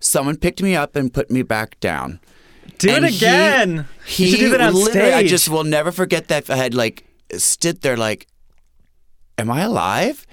[0.00, 2.20] someone picked me up and put me back down.
[2.78, 3.86] Do And it again.
[4.06, 6.48] He, you should do that on literally, I just will never forget that.
[6.50, 7.04] I had like
[7.36, 8.26] stood there like,
[9.36, 10.26] "Am I alive?"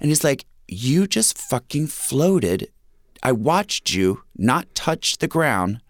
[0.00, 2.68] And he's like, "You just fucking floated.
[3.22, 5.80] I watched you not touch the ground,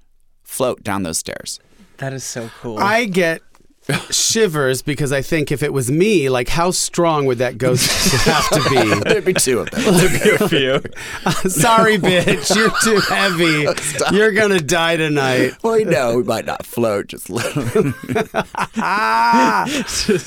[0.44, 1.59] float down those stairs."
[1.98, 2.79] That is so cool.
[2.79, 3.42] I get
[4.11, 7.88] shivers because I think if it was me, like how strong would that ghost
[8.25, 9.01] have to be?
[9.09, 9.94] There'd be two of them.
[9.94, 11.51] There'd be a few.
[11.51, 13.66] Sorry, bitch, you're too heavy.
[14.16, 15.55] You're gonna die tonight.
[15.62, 17.92] well, you know, we might not float, just little.
[18.77, 19.66] Ah,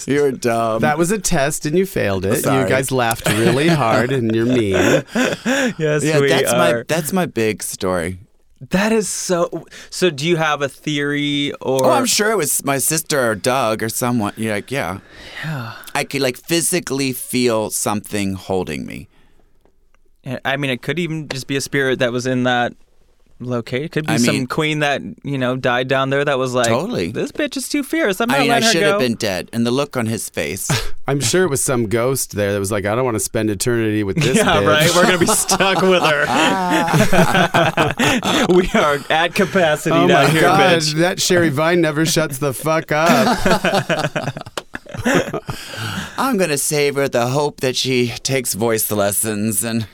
[0.07, 0.81] You're dumb.
[0.81, 2.37] that was a test and you failed it.
[2.45, 4.71] You guys laughed really hard and you're mean.
[4.73, 6.57] Yes, yeah, we that's are.
[6.57, 8.19] my that's my big story.
[8.61, 9.65] That is so.
[9.89, 11.85] So, do you have a theory or?
[11.85, 14.33] Oh, I'm sure it was my sister or Doug or someone.
[14.35, 14.99] You're like, yeah.
[15.43, 15.75] Yeah.
[15.95, 19.07] I could like physically feel something holding me.
[20.43, 22.73] I mean, it could even just be a spirit that was in that
[23.39, 23.85] location.
[23.85, 26.53] It could be I some mean- queen that you know died down there that was
[26.53, 27.11] like, Totally.
[27.11, 28.19] This bitch is too fierce.
[28.19, 28.89] I'm not I mean, I letting her should go.
[28.91, 29.49] have been dead.
[29.53, 30.69] And the look on his face.
[31.07, 33.49] I'm sure it was some ghost there that was like, I don't want to spend
[33.49, 34.67] eternity with this yeah, bitch.
[34.67, 34.91] right.
[34.95, 36.25] We're gonna be stuck with her.
[38.53, 40.93] we are at capacity Oh down my here, god, bitch.
[40.95, 43.37] that Sherry Vine never shuts the fuck up.
[46.17, 49.87] I'm gonna save her the hope that she takes voice lessons and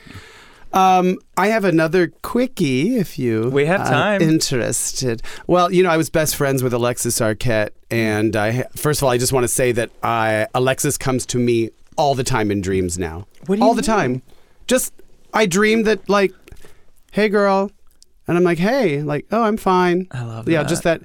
[0.75, 4.21] Um, I have another quickie if you We have time.
[4.21, 5.21] interested.
[5.47, 9.09] Well, you know, I was best friends with Alexis Arquette, and I first of all,
[9.09, 12.59] I just want to say that I Alexis comes to me all the time in
[12.61, 13.25] dreams now.
[13.45, 13.85] What do you all the mean?
[13.85, 14.21] time.
[14.67, 14.93] Just
[15.33, 16.33] I dream that like,
[17.11, 17.71] hey girl,
[18.27, 20.07] and I'm like, hey, like, oh, I'm fine.
[20.11, 20.51] I love that.
[20.51, 20.69] Yeah, that.
[20.69, 21.01] just that.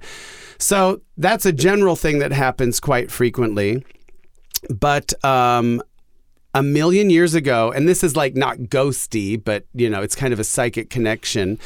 [0.58, 3.84] So that's a general thing that happens quite frequently.
[4.68, 5.80] But um,
[6.52, 10.32] a million years ago, and this is like not ghosty, but you know, it's kind
[10.32, 11.58] of a psychic connection.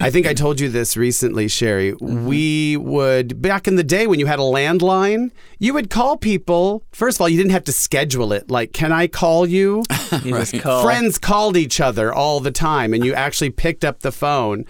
[0.00, 1.92] I think I told you this recently, Sherry.
[1.92, 2.26] Mm-hmm.
[2.26, 6.84] We would, back in the day when you had a landline, you would call people.
[6.92, 8.50] First of all, you didn't have to schedule it.
[8.50, 9.82] Like, can I call you?
[10.22, 10.82] You just call.
[10.84, 14.64] Friends called each other all the time, and you actually picked up the phone.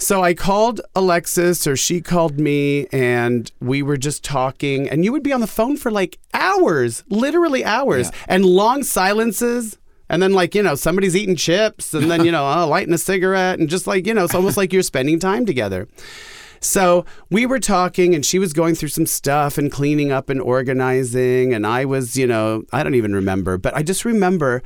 [0.00, 4.88] So I called Alexis, or she called me, and we were just talking.
[4.88, 9.76] And you would be on the phone for like hours, literally hours, and long silences.
[10.08, 12.98] And then, like, you know, somebody's eating chips, and then, you know, oh, lighting a
[12.98, 15.86] cigarette, and just like, you know, it's almost like you're spending time together.
[16.60, 20.40] So we were talking, and she was going through some stuff and cleaning up and
[20.40, 21.52] organizing.
[21.52, 24.62] And I was, you know, I don't even remember, but I just remember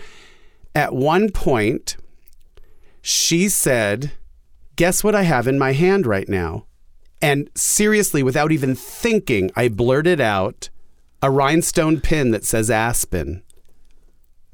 [0.75, 1.97] at one point,
[3.01, 4.13] she said,
[4.77, 6.67] Guess what I have in my hand right now?
[7.21, 10.71] And seriously, without even thinking, I blurted out
[11.23, 13.43] a rhinestone pin that says Aspen.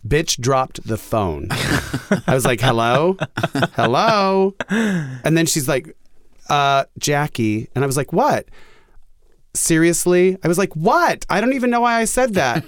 [0.07, 1.49] Bitch dropped the phone.
[1.51, 3.17] I was like, hello?
[3.75, 4.55] Hello?
[4.69, 5.97] And then she's like,
[6.49, 7.69] uh, Jackie.
[7.75, 8.47] And I was like, what?
[9.55, 10.37] Seriously?
[10.43, 11.25] I was like, what?
[11.31, 12.65] I don't even know why I said that.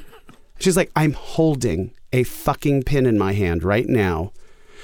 [0.58, 4.32] She's like, I'm holding a fucking pin in my hand right now.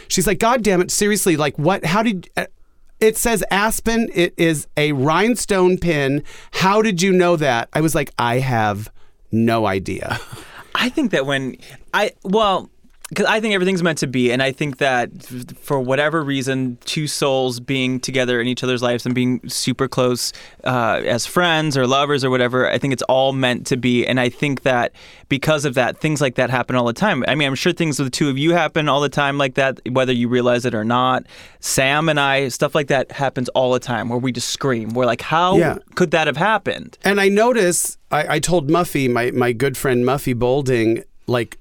[0.09, 1.85] She's like, God damn it, seriously, like what?
[1.85, 2.47] How did uh,
[3.01, 4.11] it says Aspen?
[4.15, 6.23] It is a rhinestone pin.
[6.53, 7.69] How did you know that?
[7.73, 8.91] I was like, I have
[9.33, 10.19] no idea.
[10.75, 11.57] I think that when
[11.95, 12.71] I well,
[13.09, 16.77] because I think everything's meant to be, and I think that f- for whatever reason,
[16.85, 20.33] two souls being together in each other's lives and being super close
[20.65, 24.05] uh, as friends or lovers or whatever, I think it's all meant to be.
[24.05, 24.93] And I think that
[25.29, 27.25] because of that, things like that happen all the time.
[27.29, 29.55] I mean, I'm sure things with the two of you happen all the time like
[29.55, 31.27] that, whether you realize it or not.
[31.61, 34.91] Sam and I, stuff like that happens all the time where we just scream.
[34.95, 35.79] We're like, how Yeah.
[35.95, 36.99] could that have happened?
[37.05, 41.59] And I notice, I, I told Muffy, my, my good friend Muffy Bolding, like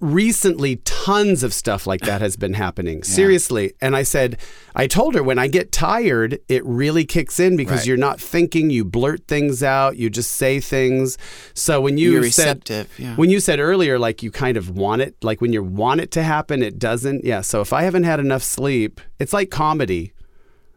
[0.00, 3.02] recently tons of stuff like that has been happening.
[3.18, 3.72] Seriously.
[3.80, 4.38] And I said,
[4.74, 7.86] I told her when I get tired, it really kicks in because Right.
[7.86, 11.18] you're not thinking, you blurt things out, you just say things.
[11.54, 12.68] So when you You're said
[12.98, 13.14] yeah.
[13.16, 16.10] when you said earlier like you kind of want it, like when you want it
[16.12, 17.24] to happen, it doesn't.
[17.24, 20.12] Yeah, so if I haven't had enough sleep, it's like comedy.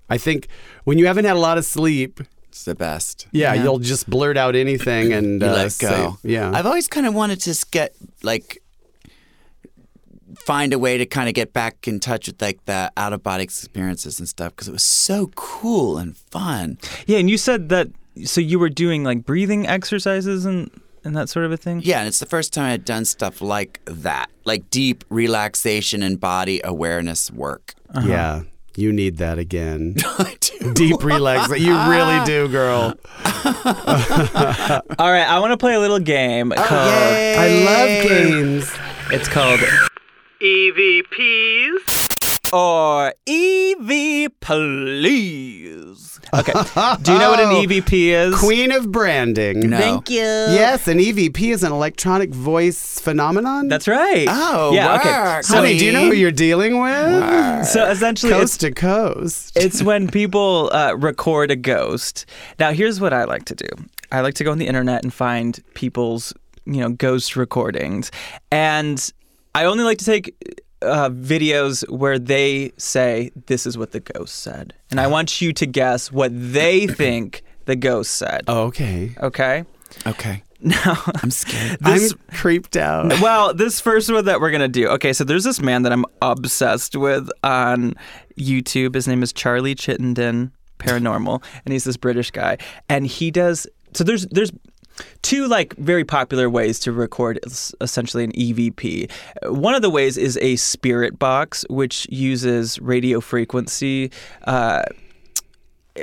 [0.10, 0.48] I think
[0.86, 3.28] when you haven't had a lot of sleep, it's the best.
[3.32, 6.18] yeah, you'll just blurt out anything and uh, let say- go.
[6.24, 6.52] yeah.
[6.52, 8.58] I've always kind of wanted to get like
[10.50, 13.22] find a way to kind of get back in touch with like the out of
[13.22, 16.76] body experiences and stuff because it was so cool and fun.
[17.06, 17.90] Yeah, and you said that
[18.26, 20.72] so you were doing like breathing exercises and
[21.04, 21.82] and that sort of a thing.
[21.84, 26.20] Yeah, and it's the first time I'd done stuff like that, like deep relaxation and
[26.20, 27.76] body awareness work.
[27.94, 28.08] Uh-huh.
[28.08, 28.42] Yeah,
[28.76, 29.98] you need that again.
[30.04, 30.74] I do.
[30.74, 31.48] Deep relax.
[31.60, 32.96] You really do, girl.
[33.46, 36.72] All right, I want to play a little game oh, called.
[36.72, 38.74] I love games.
[39.12, 39.60] It's called
[40.42, 46.20] EVPs or EV Please.
[46.34, 46.54] Okay.
[47.02, 48.40] Do you know what an EVP is?
[48.40, 49.70] Queen of branding.
[49.70, 49.78] No.
[49.78, 50.20] Thank you.
[50.22, 53.68] Yes, an EVP is an electronic voice phenomenon.
[53.68, 54.28] That's right.
[54.30, 54.96] Oh, yeah.
[54.96, 55.42] Okay.
[55.44, 57.66] So, Honey, do you know who you're dealing with?
[57.68, 59.58] so essentially, it's Coast to coast.
[59.58, 62.26] it's when people uh, record a ghost.
[62.60, 63.68] Now, here's what I like to do.
[64.12, 66.34] I like to go on the internet and find people's,
[66.66, 68.10] you know, ghost recordings,
[68.52, 69.12] and
[69.60, 70.34] I only like to take
[70.82, 75.52] uh, videos where they say this is what the ghost said, and I want you
[75.52, 78.44] to guess what they think the ghost said.
[78.48, 79.14] okay.
[79.22, 79.66] Okay.
[80.08, 80.44] Okay.
[80.62, 81.80] Now, I'm scared.
[81.80, 83.08] this I'm creeped out.
[83.22, 84.90] well, this first one that we're gonna do.
[84.90, 87.96] Okay, so there's this man that I'm obsessed with on
[88.38, 88.94] YouTube.
[88.94, 92.58] His name is Charlie Chittenden Paranormal, and he's this British guy,
[92.90, 93.68] and he does.
[93.94, 94.52] So there's there's
[95.22, 97.40] two like very popular ways to record
[97.82, 99.12] essentially an EVP.
[99.44, 104.12] One of the ways is a spirit box, which uses radio frequency.
[104.46, 104.84] Uh,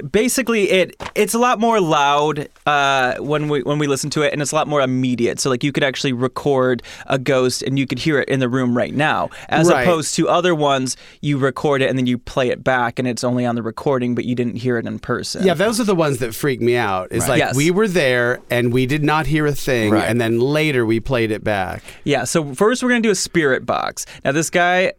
[0.02, 4.32] basically it it's a lot more loud uh, when we when we listen to it
[4.32, 7.78] and it's a lot more immediate so like you could actually record a ghost and
[7.78, 9.82] you could hear it in the room right now as Right.
[9.82, 13.24] opposed to other ones you record it and then you play it back and it's
[13.24, 15.94] only on the recording but you didn't hear it in person Yeah, those are the
[15.94, 17.08] ones that freak me out.
[17.10, 17.56] It's like Yes.
[17.56, 20.04] we were there and we did not hear a thing, Right.
[20.08, 21.82] and then later we played it back.
[22.04, 24.06] Yeah, so first we're gonna do a spirit box.
[24.24, 24.92] Now this guy,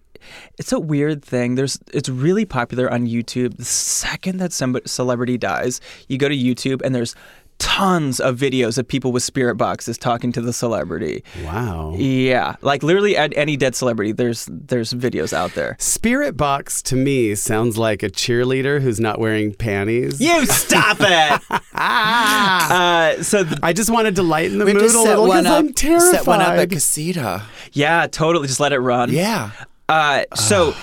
[0.58, 1.56] it's a weird thing.
[1.56, 3.58] There's, it's really popular on YouTube.
[3.58, 7.16] The second that some celebrity dies, you go to YouTube and there's
[7.60, 11.24] tons of videos of people with spirit boxes talking to the celebrity.
[11.44, 11.96] Wow.
[11.98, 15.76] Yeah, like literally at any dead celebrity, there's there's videos out there.
[15.80, 20.22] Spirit box to me sounds like a cheerleader who's not wearing panties.
[20.22, 21.42] You stop it.
[21.74, 25.58] uh, so th- I just wanted to lighten the We mood a little one because.
[25.58, 26.12] I'm terrified.
[26.12, 27.44] Set one up at Casita.
[27.74, 28.48] yeah, totally.
[28.48, 29.12] Just let it run.
[29.12, 29.52] Yeah.
[29.90, 30.76] Uh, so,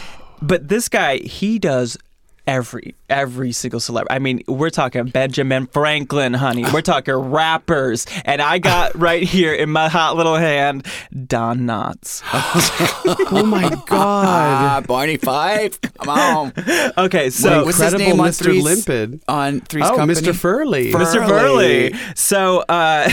[0.43, 1.97] but this guy, he does
[2.47, 4.15] every every single celebrity.
[4.15, 6.65] I mean, we're talking Benjamin Franklin, honey.
[6.73, 10.87] We're talking rappers, and I got right here in my hot little hand
[11.27, 12.23] Don Knotts.
[13.33, 13.87] oh my god.
[13.91, 15.81] Ah, Barney Fife.
[15.81, 16.53] Come on.
[16.97, 18.45] Okay, so What's his name on Mr.
[18.45, 19.21] Three's- Limpid.
[19.27, 20.21] On Three's Oh, Company?
[20.21, 20.35] Mr.
[20.35, 20.93] Furley.
[20.93, 21.27] Fur- Mr.
[21.27, 21.91] Burley.
[21.91, 22.01] Burley.
[22.15, 23.09] So, uh,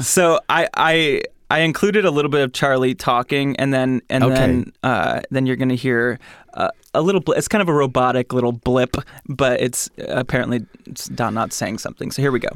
[0.00, 4.34] so I, I, I included a little bit of Charlie talking, and then, and Okay.
[4.34, 6.18] then, uh, then you're gonna hear
[6.54, 7.20] uh, a little.
[7.20, 8.96] Bl- it's kind of a robotic little blip,
[9.28, 12.10] but it's apparently it's Don Knotts saying something.
[12.10, 12.48] So here we go.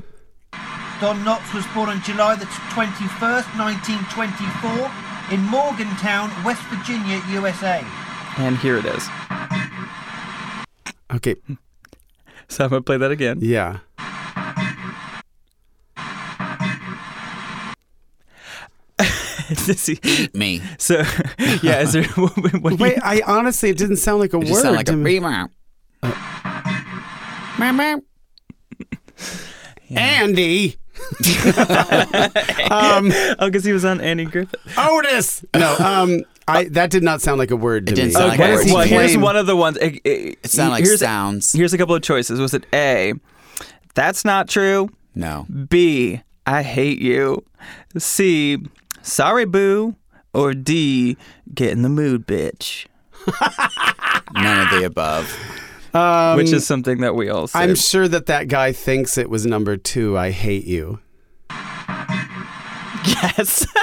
[1.00, 4.90] Don Knotts was born on July the 21st, 1924,
[5.34, 7.84] in Morgantown, West Virginia, USA.
[8.38, 9.06] And here it is.
[11.14, 11.36] Okay.
[12.48, 13.38] So I'm gonna play that again.
[13.42, 13.78] Yeah.
[18.98, 19.35] This-
[20.34, 20.62] Me.
[20.78, 20.94] so,
[21.62, 21.80] yeah.
[21.80, 22.04] Is there?
[22.14, 24.86] what do you- Wait, I honestly, it didn't sound like a It word sound like
[24.86, 25.20] to a me.
[25.20, 25.48] meow.
[27.58, 28.00] Meow, meow.
[29.90, 30.76] Andy.
[32.70, 34.54] um, oh, because he was on Andy Griffith.
[34.76, 35.44] Otis.
[35.54, 38.12] No, um, I that did not sound like a word to It didn't me.
[38.14, 38.66] sound like a word.
[38.66, 39.76] well, here's one of the ones.
[39.78, 41.52] It, it, It sounded like here's, sounds.
[41.52, 42.40] Here's a couple of choices.
[42.40, 43.14] Was it A?
[43.94, 44.88] That's not true.
[45.14, 45.46] No.
[45.68, 46.20] B.
[46.46, 47.44] I hate you.
[47.98, 48.58] C.
[49.06, 49.94] Sorry, boo.
[50.34, 51.16] Or D.
[51.54, 52.86] Get in the mood, bitch.
[54.34, 55.34] None of the above.
[55.94, 57.60] Um, Which is something that we all say.
[57.60, 60.18] I'm sure that that guy thinks it was number two.
[60.18, 60.98] I hate you.
[63.06, 63.66] yes.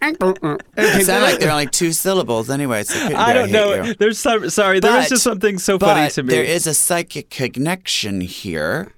[0.00, 2.82] It sounded like they're only two syllables anyway.
[2.84, 3.84] So it I don't hate know.
[3.84, 3.94] you.
[3.94, 4.50] There's some.
[4.50, 6.34] Sorry, there was just something so funny to me.
[6.34, 8.92] there is a psychic connection here.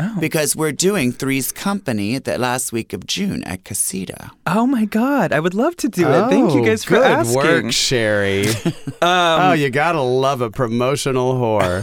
[0.00, 0.16] Oh.
[0.18, 4.32] Because we're doing Three's Company the last week of June at Casita.
[4.46, 6.28] oh my god, I would love to do it.
[6.30, 7.36] Thank you Oh, guys for good asking.
[7.36, 8.46] work, Sherry.
[9.02, 11.82] Um, oh, you gotta love a promotional whore.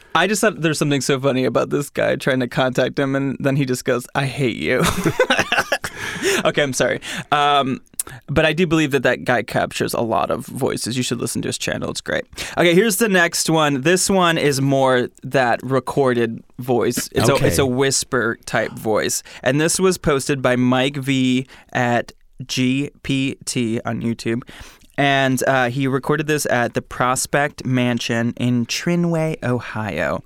[0.14, 3.36] I just thought there's something so funny about this guy trying to contact him, and
[3.40, 4.78] then he just goes, "I hate you."
[6.44, 7.00] okay, I'm sorry,
[7.32, 7.80] um,
[8.26, 10.96] but I do believe that that guy captures a lot of voices.
[10.96, 12.24] You should listen to his channel; it's great.
[12.56, 13.82] Okay, here's the next one.
[13.82, 17.08] This one is more that recorded voice.
[17.12, 17.44] It's Okay.
[17.44, 22.12] a it's a whisper type voice, and this was posted by Mike V at
[22.44, 24.42] GPT on YouTube.
[24.98, 30.22] And uh, he recorded this at the Prospect Mansion in Trinway, Ohio.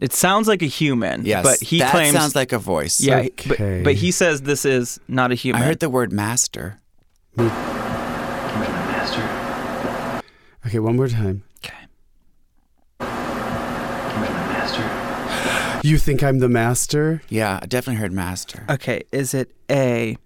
[0.00, 1.42] It sounds like a human, Yes.
[1.44, 3.00] but he that claims sounds like a voice.
[3.00, 3.48] yeah, Okay.
[3.48, 5.60] but, but he says this is not a human.
[5.62, 6.80] I heard the word master.
[10.66, 11.42] Okay, one more time.
[11.58, 11.74] Okay.
[15.82, 17.22] You think I'm the master?
[17.28, 18.64] Yeah, I definitely heard master.
[18.68, 20.16] Okay, is it A,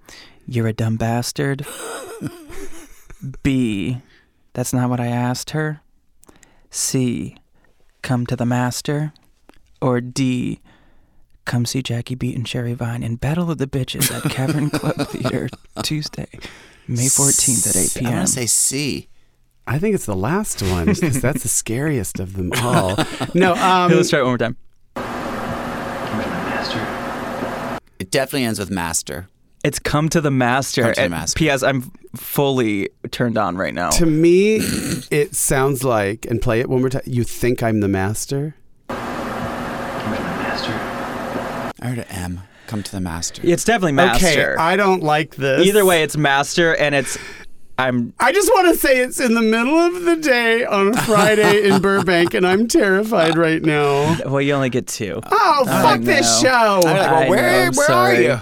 [0.47, 1.65] you're a dumb bastard?
[3.43, 3.99] B,
[4.53, 5.81] that's not what I asked her?
[6.71, 7.37] C.
[8.03, 9.13] Come to the Master,
[9.85, 10.61] or D.
[11.45, 14.97] Come see Jackie Beat and Sherry Vine in Battle of the Bitches at Cavern Club
[15.09, 15.51] Theater
[15.83, 16.27] Tuesday,
[16.89, 18.07] May 14th at 8 p.m.
[18.07, 18.17] I p.m.
[18.17, 19.09] want to say C.
[19.67, 22.97] I think it's the last one because that's the scariest of them all.
[23.35, 24.57] No, um, Let's try it one more time.
[27.99, 29.29] It definitely ends with master.
[29.63, 30.83] It's Come to the Master.
[30.83, 31.39] Come to the Master.
[31.39, 31.63] P.S.
[31.63, 33.89] I'm fully turned on right now.
[33.91, 34.57] to me,
[35.11, 37.03] it sounds like, and play it one more time.
[37.07, 38.55] You think I'm the master?
[41.85, 42.41] I heard an M.
[42.67, 43.43] Come to the master.
[43.45, 44.27] It's definitely Master.
[44.27, 45.67] Okay, I don't like this.
[45.67, 47.19] Either way, it's Master, and it's
[47.77, 51.03] I'm I just want to say it's in the middle of the day on a
[51.03, 54.19] Friday in Burbank, and I'm terrified right now.
[54.25, 54.41] well.
[54.41, 55.21] You only get two.
[55.31, 56.49] Oh, fuck this know.
[56.49, 56.89] show.
[56.89, 58.25] I'm like, well, I where, know, where are sorry.
[58.25, 58.41] you?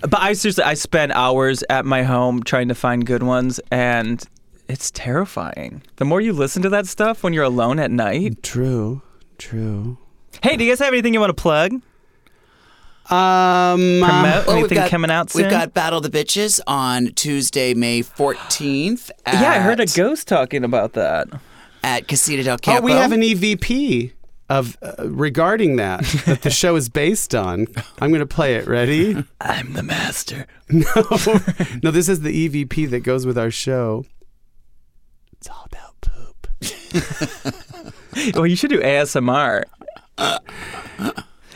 [0.00, 4.20] But I seriously, I spend hours at my home trying to find good ones, and
[4.68, 5.84] it's terrifying.
[5.96, 8.42] The more you listen to that stuff when you're alone at night.
[8.42, 9.02] True,
[9.38, 9.98] true.
[10.42, 11.80] Hey, do you guys have anything you want to plug?
[13.10, 15.42] Um, Promote Well, anything coming out soon?
[15.42, 19.10] We've got Battle the Bitches on Tuesday, May 14th.
[19.26, 21.28] At, yeah, I heard a ghost talking about that.
[21.82, 22.82] At Casita del Campo.
[22.82, 24.12] oh, we have an EVP
[24.48, 27.66] of uh, regarding that that the show is based on.
[28.00, 28.66] I'm going to play it.
[28.66, 29.24] Ready?
[29.40, 30.46] I'm the master.
[30.72, 30.84] No,
[31.82, 31.90] no.
[31.90, 34.04] This is the EVP that goes with our show.
[35.32, 37.54] It's all about poop.
[38.34, 39.62] Well, you should do ASMR.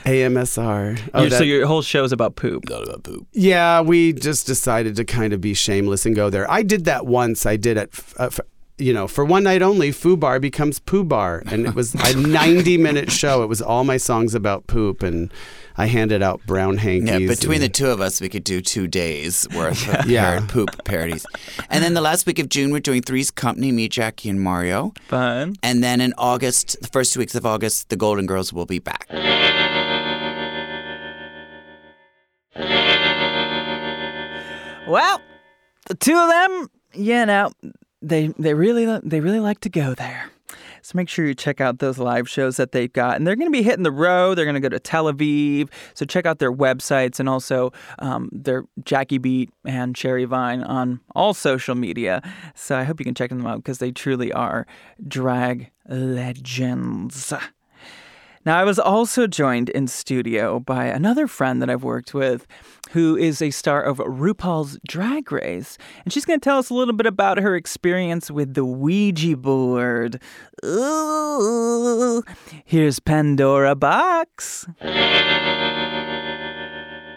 [0.05, 0.99] AMSR.
[1.15, 2.69] Oh, Your- so that- your whole show is about poop.
[2.69, 3.27] Not about poop.
[3.33, 6.51] Yeah, we just decided to kind of be shameless and go there.
[6.51, 7.47] I did that once.
[7.47, 8.41] I did it, uh, f-
[8.77, 9.93] you know, for one night only.
[9.93, 13.43] Foo Bar becomes Poo Bar, and it was a ninety-minute show.
[13.43, 15.33] It was all my songs about poop, and
[15.77, 17.21] I handed out brown hankies.
[17.21, 20.39] Yeah, between the two of us, we could do two days worth of Yeah.
[20.41, 21.25] par- poop parodies.
[21.71, 24.93] And then the last week of June, we're doing Three's Company, me, Jackie, and Mario.
[25.09, 25.55] Fun.
[25.63, 28.81] And then in August, the first two weeks of August, the Golden Girls will be
[28.81, 29.07] back.
[34.87, 35.19] Well,
[35.87, 37.51] the two of them, you know,
[38.03, 40.31] they they really they really like to go there.
[40.83, 43.51] So make sure you check out those live shows that they've got, and they're going
[43.51, 44.37] to be hitting the road.
[44.37, 45.71] They're going to go to Tel Aviv.
[45.95, 51.01] So check out their websites and also um, their Jackie Beat and Sherry Vine on
[51.15, 52.21] all social media.
[52.55, 54.67] So I hope you can check them out because they truly are
[55.09, 57.33] drag legends.
[58.47, 62.47] Now, I was also joined in studio by another friend that I've worked with
[62.91, 65.79] who is a star of RuPaul's Drag Race.
[66.05, 69.37] And she's going to tell us a little bit about her experience with the Ouija
[69.37, 70.21] board.
[70.65, 72.23] Ooh.
[72.65, 74.69] Here's Pandora Boxx.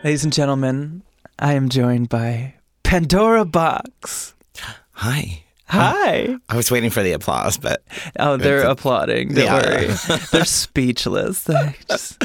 [0.04, 1.04] Ladies and gentlemen,
[1.40, 2.54] I am joined by
[2.84, 4.34] Pandora Boxx.
[4.92, 5.44] Hi.
[5.70, 6.36] Hi.
[6.50, 7.84] I was waiting for the applause, but
[8.20, 9.34] Oh, they're applauding.
[9.34, 9.56] Don't Yeah.
[9.56, 9.88] worry.
[10.32, 11.44] They're speechless.
[11.44, 12.18] They just,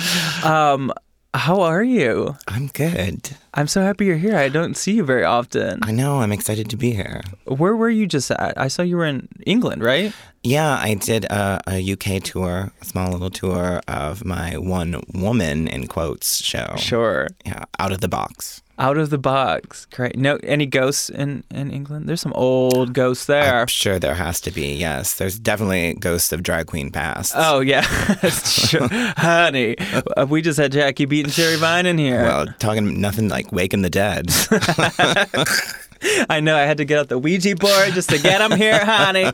[0.45, 0.93] um,
[1.35, 2.37] how are you?
[2.47, 3.31] I'm good.
[3.55, 4.37] I'm so happy you're here.
[4.37, 5.81] I don't see you very often.
[5.83, 6.21] I know.
[6.21, 7.21] I'm excited to be here.
[7.47, 8.57] Where were you just at?
[8.57, 10.13] I saw you were in England, right?
[10.45, 15.67] Yeah, I did a, a UK tour, a small little tour of my one woman
[15.69, 16.75] in quotes show.
[16.77, 17.29] Sure.
[17.45, 18.62] Yeah, out of the box.
[18.79, 19.87] Out of the box.
[19.93, 20.17] Great.
[20.17, 22.09] No, any ghosts in in England?
[22.09, 23.61] There's some old ghosts there.
[23.61, 24.75] I'm sure there has to be.
[24.75, 27.35] Yes, there's definitely ghosts of drag queen past.
[27.37, 27.83] Oh yeah,
[28.23, 29.77] true, honey.
[30.17, 32.23] uh, We just had Jackie Beat and Sherry Vine in here.
[32.23, 34.31] Well, talking nothing like waking the dead.
[36.29, 38.85] I know I had to get out the Ouija board just to get him here,
[38.85, 39.31] honey.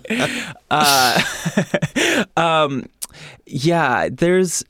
[0.71, 1.23] Uh,
[2.37, 2.85] um,
[3.47, 4.63] yeah, there's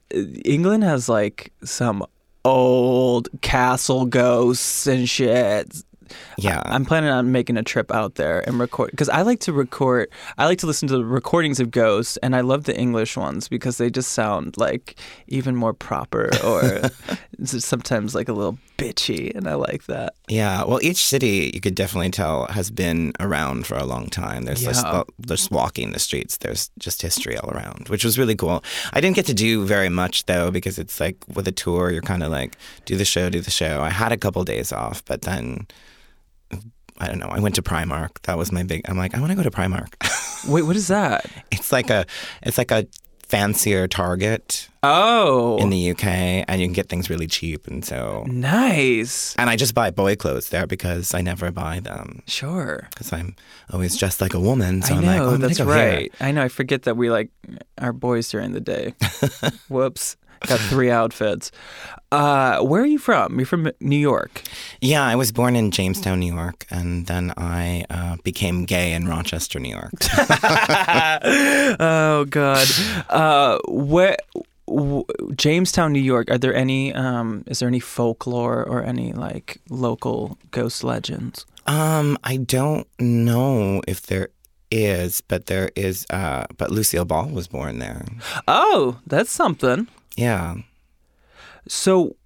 [0.44, 2.04] England has like some
[2.44, 5.82] old castle ghosts and shit.
[6.38, 6.62] yeah.
[6.64, 10.08] I'm planning on making a trip out there and record because I like to record.
[10.38, 13.48] I like to listen to the recordings of ghosts, and I love the English ones
[13.48, 16.82] because they just sound like even more proper or
[17.44, 20.14] sometimes like a little bitchy, and I like that.
[20.28, 24.44] Yeah, well, each city you could definitely tell has been around for a long time.
[24.44, 24.90] There's just, Yeah.
[25.00, 26.38] Uh, just walking the streets.
[26.38, 28.64] There's just history all around, which was really cool.
[28.92, 32.02] I didn't get to do very much though because it's like with a tour, you're
[32.02, 32.56] kind of like
[32.86, 33.82] do the show, do the show.
[33.82, 35.66] I had a couple days off, but then
[37.00, 37.28] I don't know.
[37.28, 38.20] I went to Primark.
[38.22, 38.82] That was my big.
[38.88, 39.92] I'm like, I want to go to Primark.
[40.48, 41.26] Wait, what is that?
[41.50, 42.06] it's like a,
[42.42, 42.86] it's like a
[43.28, 48.24] fancier Target Oh, in the UK, and you can get things really cheap, and so.
[48.28, 49.34] nice.
[49.36, 52.22] And I just buy boy clothes there because I never buy them.
[52.26, 52.86] Sure.
[52.90, 53.34] because I'm
[53.72, 54.82] always dressed like a woman.
[54.82, 55.74] So I am like, oh, I'm that's go here.
[55.74, 56.12] right.
[56.20, 56.42] I know.
[56.44, 57.30] I forget that we like
[57.78, 58.94] our boys during the day.
[59.68, 60.16] Whoops.
[60.46, 61.50] Got three outfits.
[62.10, 63.38] Uh, where are you from?
[63.38, 64.42] You're from New York.
[64.80, 69.06] Yeah, I was born in Jamestown, New York, and then I uh, became gay in
[69.06, 69.92] Rochester, New York.
[71.80, 72.66] oh God.
[73.10, 74.16] Uh, where?
[74.66, 76.30] W- Jamestown, New York.
[76.30, 76.92] Are there any?
[76.94, 81.44] Um, is there any folklore or any like local ghost legends?
[81.66, 84.28] Um, I don't know if there
[84.70, 86.06] is, but there is.
[86.10, 88.04] Uh, but Lucille Ball was born there.
[88.46, 89.88] Oh, that's something.
[90.18, 90.56] Yeah.
[91.68, 92.16] So,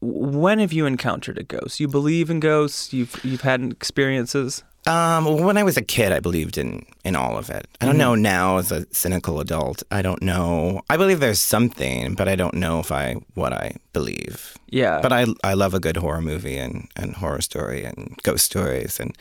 [0.00, 1.80] when have you encountered a ghost?
[1.80, 2.92] You believe in ghosts?
[2.92, 4.62] You've you've had experiences?
[4.86, 7.66] Um, well, when I was a kid, I believed in in all of it.
[7.80, 9.82] I don't know now as a cynical adult.
[9.90, 10.82] I don't know.
[10.88, 14.56] I believe there's something, but I don't know if I what I believe.
[14.68, 15.00] Yeah.
[15.02, 18.98] But I I love a good horror movie and, and horror story and ghost stories
[18.98, 19.16] and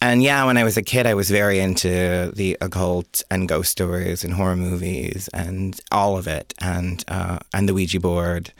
[0.00, 3.70] and yeah, when I was a kid, I was very into the occult and ghost
[3.70, 8.52] stories and horror movies and all of it and uh, and the Ouija board.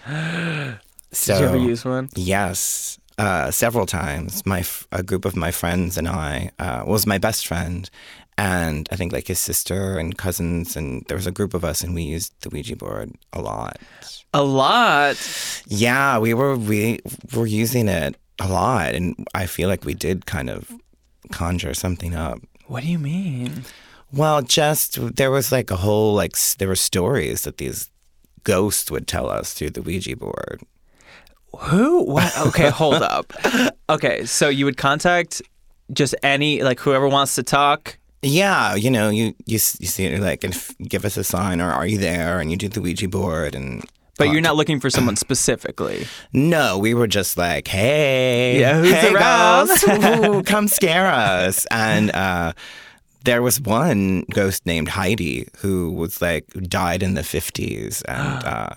[1.13, 2.11] So Did you ever use one?
[2.15, 4.45] Yes, uh, several times.
[4.47, 7.89] My f- a group of my friends and I uh, was my best friend,
[8.39, 11.83] and I think like his sister and cousins, and there was a group of us,
[11.83, 13.79] and we used the Ouija board a lot.
[14.35, 15.17] A lot.
[15.67, 17.01] Yeah, we were we
[17.35, 20.71] were using it a lot, and I feel like we did kind of
[21.33, 22.39] conjure something up.
[22.67, 23.65] What do you mean?
[24.13, 27.89] Well, just there was like a whole like s- there were stories that these
[28.45, 30.61] ghosts would tell us through the Ouija board.
[31.57, 32.05] Who?
[32.05, 32.37] What?
[32.49, 33.33] Okay, hold up.
[33.89, 35.43] Okay, so you would contact
[35.93, 37.99] just any like whoever wants to talk.
[38.23, 40.57] Yeah, you know, you you, you see it like and
[40.89, 42.41] give us a sign or are you there?
[42.41, 43.85] And you do the Ouija board and.
[44.19, 46.07] But you're not looking for someone specifically.
[46.33, 49.67] No, we were just like, hey, Yeah, who's hey, around?
[49.69, 49.85] ghosts,
[50.27, 51.67] Ooh, come scare us.
[51.71, 52.55] And uh,
[53.25, 58.71] there was one ghost named Heidi who was like died in the fifties, and uh,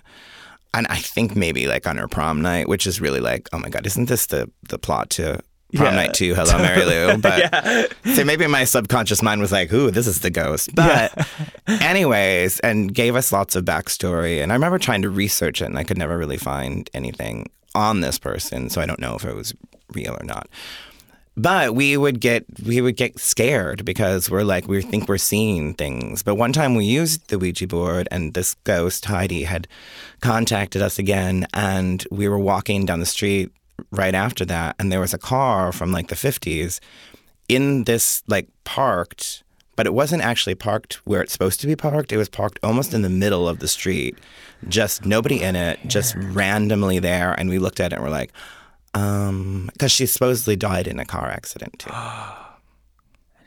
[0.73, 3.69] and I think maybe like on her prom night, which is really like, oh my
[3.69, 5.39] god, isn't this the the plot to
[5.75, 5.95] prom Yeah.
[5.95, 6.35] night two?
[6.35, 7.17] Hello, Mary Lou.
[7.21, 10.73] But so maybe my subconscious mind was like, ooh, this is the ghost.
[10.75, 11.27] But
[11.67, 14.41] anyways, and gave us lots of backstory.
[14.41, 18.01] And I remember trying to research it, and I could never really find anything on
[18.01, 19.53] this person, so I don't know if it was
[19.93, 20.47] real or not.
[21.39, 25.73] But we would get we would get scared because we're like we think we're seeing
[25.73, 26.21] things.
[26.21, 29.65] But one time we used the Ouija board and this ghost Heidi had
[30.19, 33.53] contacted us again and we were walking down the street
[33.89, 36.81] right after that and there was a car from like the 50s
[37.47, 39.43] in this like parked
[39.77, 42.11] but it wasn't actually parked where it's supposed to be parked.
[42.11, 44.17] It was parked almost in the middle of the street.
[44.67, 48.33] Just nobody in it, just randomly there and we looked at it and we're like
[48.99, 51.91] um, because she supposedly died in a car accident too.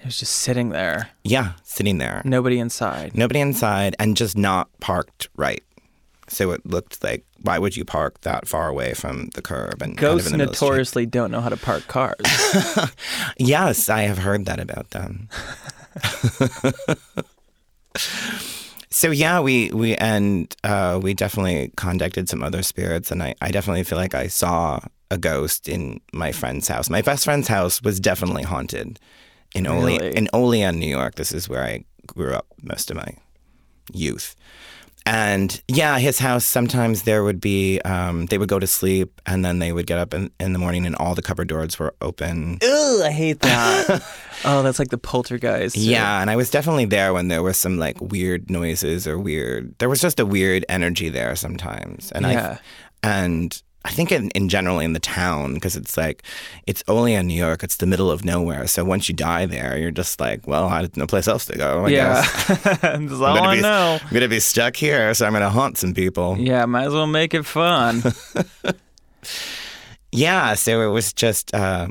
[0.01, 3.15] It was just sitting there, Yeah, sitting there, nobody inside.
[3.15, 5.63] nobody inside, and just not parked right.
[6.27, 9.97] So it looked like, why would you park that far away from the curb and
[9.97, 12.17] kind Ghosts middle of notoriously don't know how to park cars.
[13.39, 15.29] Yes, I have heard that about them.
[18.91, 23.51] so yeah, we we and uh, we definitely contacted some other spirits, and I, I
[23.51, 24.81] definitely feel like I saw
[25.13, 26.89] a ghost in my friend's house.
[26.91, 28.99] My best friend's house was definitely haunted
[29.55, 30.17] in Ole Really?
[30.17, 31.15] in Olean, New York.
[31.17, 33.15] This is where I grew up most of my
[33.93, 34.35] youth.
[35.05, 39.45] And yeah, his house, sometimes there would be, um, they would go to sleep and
[39.45, 41.93] then they would get up in, in the morning and all the cupboard doors were
[42.01, 42.59] open.
[42.63, 44.01] Ugh, I hate that.
[44.45, 45.77] oh, that's like the poltergeist.
[45.77, 49.75] Yeah, and I was definitely there when there was some like weird noises or weird.
[49.81, 52.59] There was just a weird energy there sometimes, and Yeah.
[53.03, 56.23] I and I think in, in general in the town because it's like
[56.67, 57.65] it's only in New York.
[57.65, 58.67] It's the middle of nowhere.
[58.69, 61.57] So once you die there, you're just like, well, I have no place else to
[61.57, 61.87] go.
[61.87, 62.23] I yeah.
[62.23, 62.63] guess.
[62.63, 63.99] that's I'm all gonna I be, know.
[64.01, 66.37] I'm gonna be stuck here, so I'm gonna haunt some people.
[66.39, 68.03] Yeah, might as well make it fun.
[70.13, 71.89] Yeah, so it was just uh,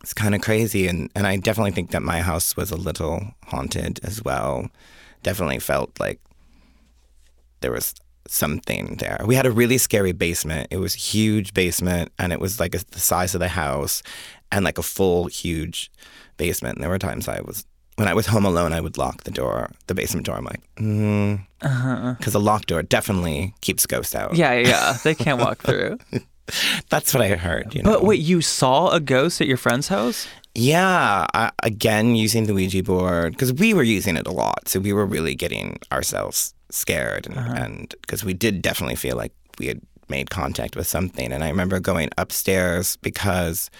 [0.00, 3.34] it's kind of crazy, and and I definitely think that my house was a little
[3.46, 4.68] haunted as well.
[5.24, 6.20] Definitely felt like
[7.60, 7.94] there was
[8.28, 9.20] something there.
[9.24, 10.68] We had a really scary basement.
[10.70, 14.02] It was a huge basement, and it was like a, the size of the house,
[14.50, 15.90] and like a full huge
[16.36, 16.76] basement.
[16.76, 17.64] And there were times I was.
[17.96, 20.36] When I was home alone, I would lock the door, the basement door.
[20.36, 21.38] I'm like, mm.
[21.60, 22.16] uh-huh.
[22.18, 24.34] because a locked door definitely keeps ghosts out.
[24.34, 24.96] yeah, yeah.
[25.04, 25.98] They can't walk through.
[26.90, 27.72] that's what I heard.
[27.72, 27.92] You know?
[27.92, 30.26] But wait, you saw a ghost at your friend's house?
[30.56, 34.80] Yeah, I, again using the Ouija board because we were using it a lot, so
[34.80, 37.54] we were really getting ourselves scared, and uh-huh.
[37.56, 41.32] and because we did definitely feel like we had made contact with something.
[41.32, 43.70] And I remember going upstairs because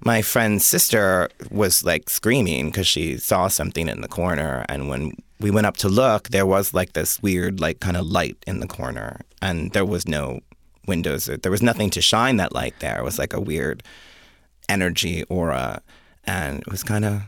[0.00, 5.12] my friend's sister was like screaming because she saw something in the corner, and when
[5.40, 8.60] we went up to look, there was like this weird like kind of light in
[8.60, 10.40] the corner, and there was no
[10.86, 11.26] windows.
[11.26, 12.98] There was nothing to shine that light there.
[12.98, 13.82] It was like a weird
[14.68, 15.82] energy aura
[16.26, 17.22] and it was kind of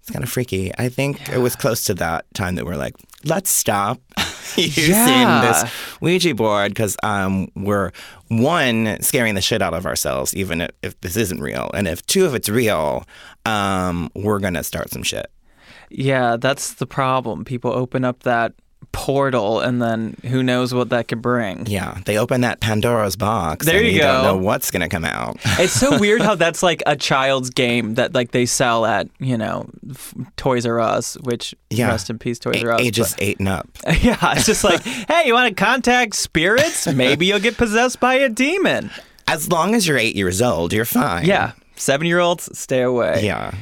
[0.00, 0.72] It's kind of freaky.
[0.78, 2.94] I think it was close to that time that we're like,
[3.24, 4.00] let's stop
[4.56, 5.40] using Yeah.
[5.62, 7.90] this Ouija board because um, we're
[8.28, 12.04] one scaring the shit out of ourselves, even if, if this isn't real, and if
[12.06, 13.04] two, if it's real,
[13.46, 15.26] um, we're gonna start some shit.
[15.90, 17.44] Yeah, that's the problem.
[17.44, 18.52] People open up that
[18.94, 21.66] portal and then who knows what that could bring.
[21.66, 23.66] Yeah, they open that Pandora's box.
[23.66, 25.36] There you you don't know what's gonna come out.
[25.58, 29.36] It's so weird how that's like a child's game that like they sell at, you
[29.36, 31.88] know, f- Toys R Us, which Yeah.
[31.88, 32.80] rest in peace Toys A- R Us.
[32.80, 33.68] ages eight and up.
[34.00, 36.86] yeah, it's just like, hey, you want to contact spirits?
[36.86, 38.90] Maybe you'll get possessed by a demon.
[39.26, 41.24] As long as you're eight years old, you're fine.
[41.26, 41.52] Yeah.
[41.76, 43.22] 7-year-olds stay away.
[43.24, 43.52] Yeah.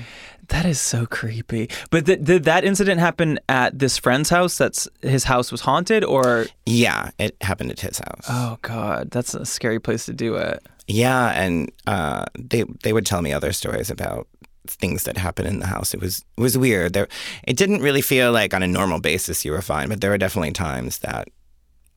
[0.52, 1.68] That is so creepy.
[1.90, 4.58] But th- did that incident happen at this friend's house?
[4.58, 8.26] That's his house was haunted, or Yeah, it happened at his house.
[8.28, 10.62] oh god, that's a scary place to do it.
[10.86, 14.28] Yeah, and uh, they they would tell me other stories about
[14.68, 15.94] things that happened in the house.
[15.94, 16.92] It was it was weird.
[16.92, 17.08] There,
[17.48, 20.18] it didn't really feel like on a normal basis you were fine, but there were
[20.18, 21.28] definitely times that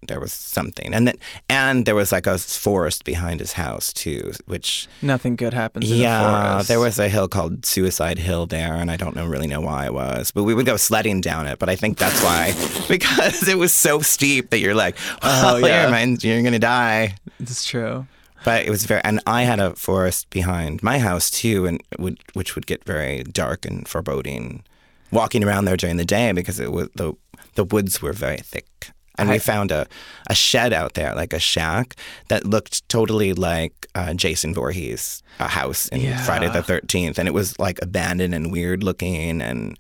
[0.07, 1.17] there was something, and that
[1.49, 5.89] and there was like a forest behind his house too, which Nothing good happens.
[5.89, 6.67] In yeah, the forest.
[6.67, 9.85] there was a hill called Suicide Hill there, and I don't know really know why
[9.85, 11.59] it was, but we would go sledding down it.
[11.59, 12.53] But I think that's why
[12.87, 15.89] because it was so steep that you're like, oh, oh yeah.
[15.89, 17.15] yeah, you're gonna die.
[17.39, 18.07] It's true.
[18.45, 22.19] But it was very, and I had a forest behind my house too, and would,
[22.33, 24.63] which would get very dark and foreboding,
[25.11, 27.13] walking around there during the day because it was the
[27.55, 28.91] the woods were very thick.
[29.17, 29.87] And we found a,
[30.29, 31.95] a shed out there, like a shack,
[32.27, 36.21] that looked totally like uh, Jason Voorhees' uh, house in Yeah.
[36.23, 39.77] Friday the Thirteenth, and it was like abandoned and weird looking and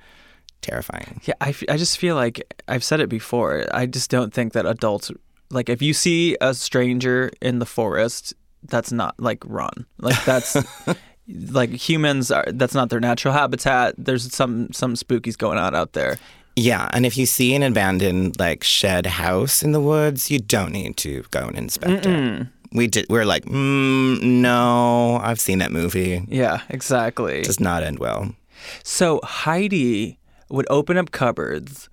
[0.61, 1.21] terrifying.
[1.25, 3.65] Yeah, I, f- I just feel like I've said it before.
[3.73, 5.11] I just don't think that adults
[5.51, 8.33] like if you see a stranger in the forest,
[8.63, 9.85] that's not like run.
[9.99, 10.57] Like that's
[11.27, 13.95] like humans are that's not their natural habitat.
[13.97, 16.17] There's some some spookies going on out there.
[16.55, 20.71] Yeah, and if you see an abandoned like shed house in the woods, you don't
[20.71, 22.47] need to go and inspect it.
[22.71, 23.05] We did.
[23.09, 26.25] We're like, mm, no, I've seen that movie.
[26.27, 27.39] Yeah, exactly.
[27.39, 28.35] It does not end well.
[28.83, 30.17] So Heidi
[30.49, 31.89] would open up cupboards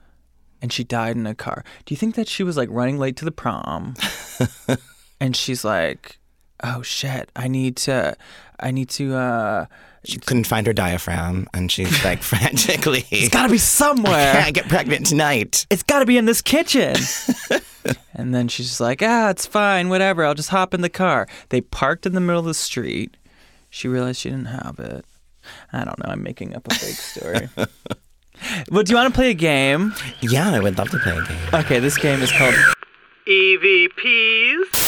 [0.61, 1.65] and she died in a car.
[1.85, 3.95] Do you think that she was like running late to the prom
[5.21, 6.19] and she's like,
[6.63, 8.17] "Oh shit, I need to
[8.61, 9.67] I need to uh
[10.05, 13.05] She couldn't find her diaphragm, and she's like frantically.
[13.11, 14.31] it's got to be somewhere.
[14.31, 15.67] I Can I get pregnant tonight?
[15.71, 16.97] It's got to be in this kitchen."
[18.15, 20.25] and then she's like, "Ah, it's fine, whatever.
[20.25, 23.17] I'll just hop in the car." They parked in the middle of the street.
[23.71, 25.05] She realized she didn't have it.
[25.73, 26.07] I don't know.
[26.13, 27.49] I'm making up a fake story.
[28.71, 29.95] well, do you want to play a game?
[30.21, 31.39] Yeah, I would love to play a game.
[31.55, 32.55] Okay, this game is called
[33.27, 34.83] EVPs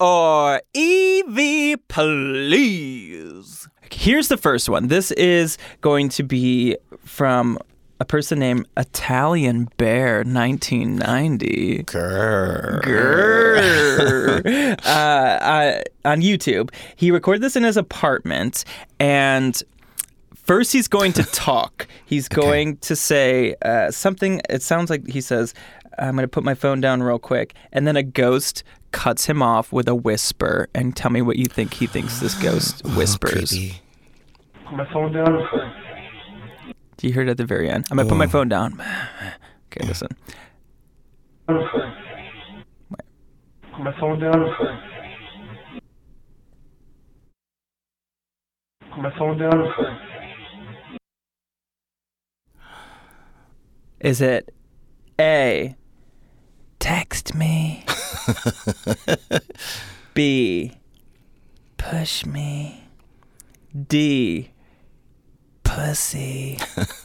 [0.00, 3.68] or EV Please.
[3.90, 4.88] Here's the first one.
[4.88, 7.58] This is going to be from
[8.00, 11.84] a person named Italian Bear 1990.
[11.84, 12.82] Grrr.
[12.82, 14.78] Grrr.
[14.84, 16.70] uh, uh, on YouTube.
[16.96, 18.64] He recorded this in his apartment,
[18.98, 19.62] and
[20.34, 21.86] first he's going to talk.
[22.04, 24.40] He's going to say uh, something.
[24.50, 25.54] It sounds like he says,
[25.98, 28.64] "I'm going to put my phone down real quick," and then a ghost
[28.94, 30.68] cuts him off with a whisper.
[30.74, 33.50] And tell me what you think he thinks this ghost oh, whispers.
[33.50, 33.82] Creepy.
[34.72, 35.46] my phone down.
[37.02, 37.86] you heard it at the very end?
[37.90, 38.18] I'm going to put oh.
[38.24, 38.80] my phone down.
[39.66, 40.08] Okay, listen.
[41.46, 41.58] Put
[43.80, 44.54] my phone down.
[48.90, 49.98] Put my phone down.
[53.98, 54.54] Is it
[55.18, 55.74] A,
[56.78, 57.84] text me?
[60.14, 60.72] B,
[61.76, 62.88] push me?
[63.88, 64.50] D,
[65.62, 66.58] pussy?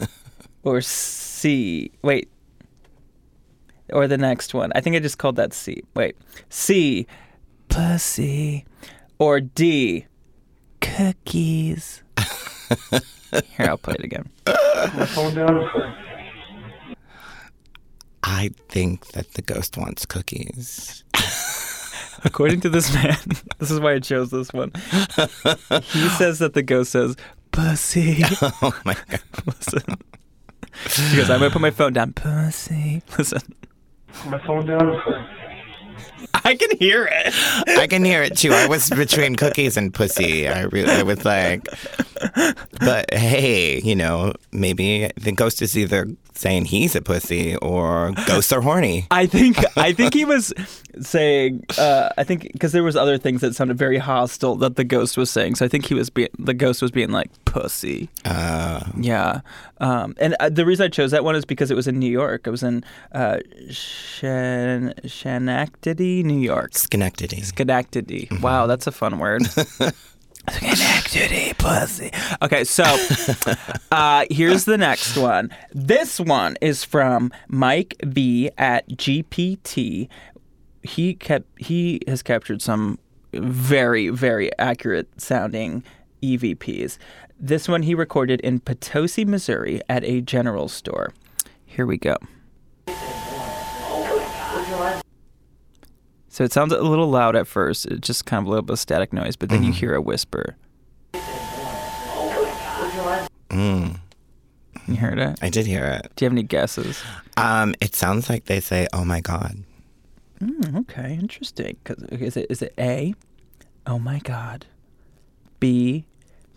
[0.63, 2.29] or C, wait.
[3.91, 4.71] Or the next one.
[4.75, 5.83] I think I just called that C.
[5.95, 6.15] Wait.
[6.49, 7.07] C,
[7.69, 8.65] pussy?
[9.17, 10.05] Or D,
[10.79, 12.03] cookies?
[13.31, 14.29] Here, I'll play it again.
[14.45, 15.95] Put my phone down.
[18.31, 21.03] I think that the ghost wants cookies.
[22.23, 23.17] According to this man,
[23.57, 24.71] this is why I chose this one.
[24.75, 27.15] He says that the ghost says,
[27.51, 28.21] pussy.
[28.61, 29.21] Oh my god.
[29.47, 29.83] Listen.
[31.09, 32.13] He goes, I'm going to put my phone down.
[32.13, 33.01] Pussy.
[33.17, 33.41] Listen.
[34.13, 35.01] Put my phone down.
[36.45, 37.33] I can hear it.
[37.79, 38.51] I can hear it too.
[38.51, 40.47] I was between cookies and pussy.
[40.47, 41.67] I really, I was like,
[42.79, 46.07] but hey, you know, maybe the ghost is either
[46.39, 49.07] saying he's a pussy or ghosts are horny.
[49.11, 50.53] I think I think he was
[51.01, 54.83] saying uh, I think because there was other things that sounded very hostile that the
[54.85, 55.55] ghost was saying.
[55.55, 58.09] So I think he was being the ghost was being like pussy.
[58.25, 59.41] Uh, Yeah,
[59.79, 62.11] um, and uh, the reason I chose that one is because it was in New
[62.11, 62.47] York.
[62.47, 66.75] It was in uh, Shan- Schenectady, New York.
[66.75, 67.41] Schenectady.
[67.41, 68.29] Schenectady.
[68.41, 69.43] Wow, that's a fun word.
[70.49, 72.11] Schenectady, pussy.
[72.41, 72.83] Okay, so
[73.91, 75.51] uh, here's the next one.
[75.71, 80.07] This one is from Mike V at GPT.
[80.81, 82.99] He kept he has captured some
[83.33, 85.83] very very accurate sounding
[86.23, 86.97] EVPs.
[87.39, 91.13] This one he recorded in Potosi, Missouri, at a general store.
[91.65, 92.17] Here we go.
[96.29, 97.85] So it sounds a little loud at first.
[97.87, 100.01] It's just kind of a little bit of static noise, but then you hear a
[100.01, 100.55] whisper.
[103.49, 103.99] Mm,
[104.87, 105.39] You heard it?
[105.41, 106.11] I did hear it.
[106.15, 107.01] Do you have any guesses?
[107.35, 109.63] Um, it sounds like they say, "Oh my god."
[110.39, 111.77] Mm, okay, interesting.
[111.83, 113.13] Cause, is it is it A?
[113.87, 114.65] Oh my God.
[115.59, 116.05] B.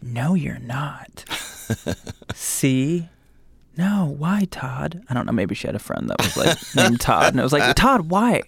[0.03, 1.25] No, you're not.
[2.35, 3.09] C.
[3.77, 5.03] No, why, Todd?
[5.09, 5.33] I don't know.
[5.33, 8.11] Maybe she had a friend that was like named Todd, and it was like, Todd,
[8.11, 8.43] why?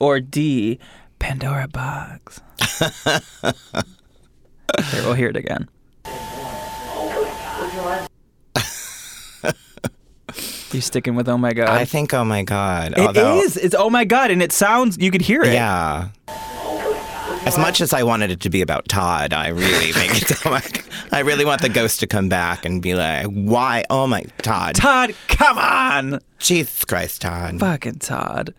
[0.00, 0.06] I don't know.
[0.06, 0.78] Or D.
[1.18, 2.40] Pandora Boxx.
[4.78, 5.68] okay, we'll hear it again.
[10.72, 11.68] You're sticking with oh my god?
[11.68, 13.06] I think, "Oh my god." It is.
[13.06, 14.98] although, It's oh my god, and it sounds.
[14.98, 15.52] You could hear it.
[15.52, 16.08] Yeah.
[17.46, 20.50] As much as I wanted it to be about Todd, I really make it so
[20.50, 23.84] like I really want the ghost to come back and be like, "Why?
[23.88, 24.74] Oh my Todd!
[24.74, 28.52] Todd, come on, Jesus Christ, Todd!" fucking Todd.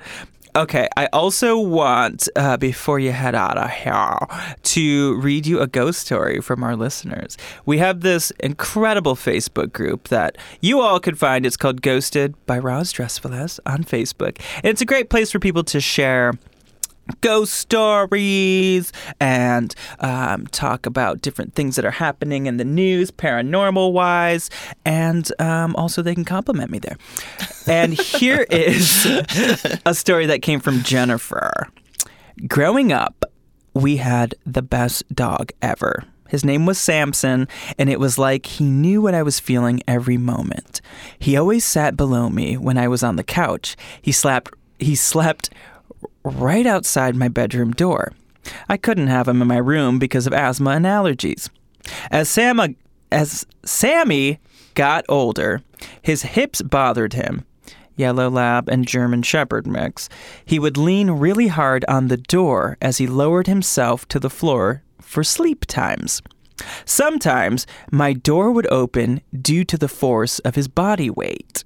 [0.56, 4.18] Okay, I also want uh, before you head out of here
[4.64, 7.38] to read you a ghost story from our listeners.
[7.66, 11.46] We have this incredible Facebook group that you all could find.
[11.46, 15.66] It's called Ghosted by Roz Drezfield on Facebook, and it's a great place for people
[15.66, 16.36] to share
[17.22, 23.92] ghost stories and um, talk about different things that are happening in the news, paranormal
[23.92, 24.50] wise,
[24.86, 26.98] and um, also they can compliment me there.
[27.68, 29.06] And here is
[29.86, 31.68] a story that came from Jennifer.
[32.48, 33.26] Growing up,
[33.74, 36.04] we had the best dog ever.
[36.28, 37.48] His name was Samson,
[37.78, 40.82] and it was like he knew what I was feeling every moment.
[41.20, 43.76] He always sat below me when I was on the couch.
[44.02, 45.50] He slept he slept
[46.26, 48.14] right outside my bedroom door.
[48.68, 51.50] I couldn't have him in my room because of asthma and allergies.
[52.12, 52.76] As Sam
[53.12, 54.40] as Sammy
[54.74, 55.62] got older,
[56.02, 57.46] his hips bothered him.
[57.96, 60.10] Yellow Lab and German Shepherd mix.
[60.44, 64.84] He would lean really hard on the door as he lowered himself to the floor
[65.00, 66.22] for sleep times.
[66.84, 71.64] Sometimes my door would open due to the force of his body weight.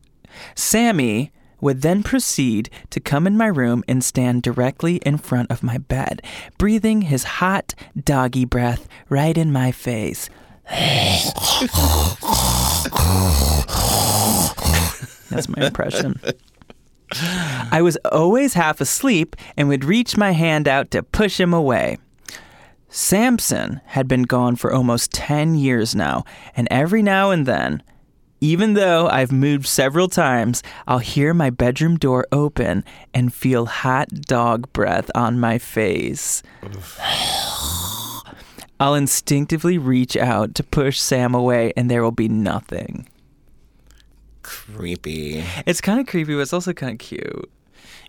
[0.55, 1.31] Sammy
[1.61, 5.77] would then proceed to come in my room and stand directly in front of my
[5.77, 6.21] bed,
[6.57, 10.29] breathing his hot doggy breath right in my face.
[15.29, 16.19] That's my impression.
[17.71, 21.97] I was always half asleep and would reach my hand out to push him away.
[22.89, 26.23] Samson had been gone for almost 10 years now,
[26.55, 27.83] and every now and then,
[28.41, 32.83] even though I've moved several times, I'll hear my bedroom door open
[33.13, 36.41] and feel hot dog breath on my face.
[38.81, 43.09] I'll instinctively reach out to push Sam away, and there will be nothing.
[44.41, 45.43] Creepy.
[45.65, 47.51] It's kind of creepy, but it's also kind of cute.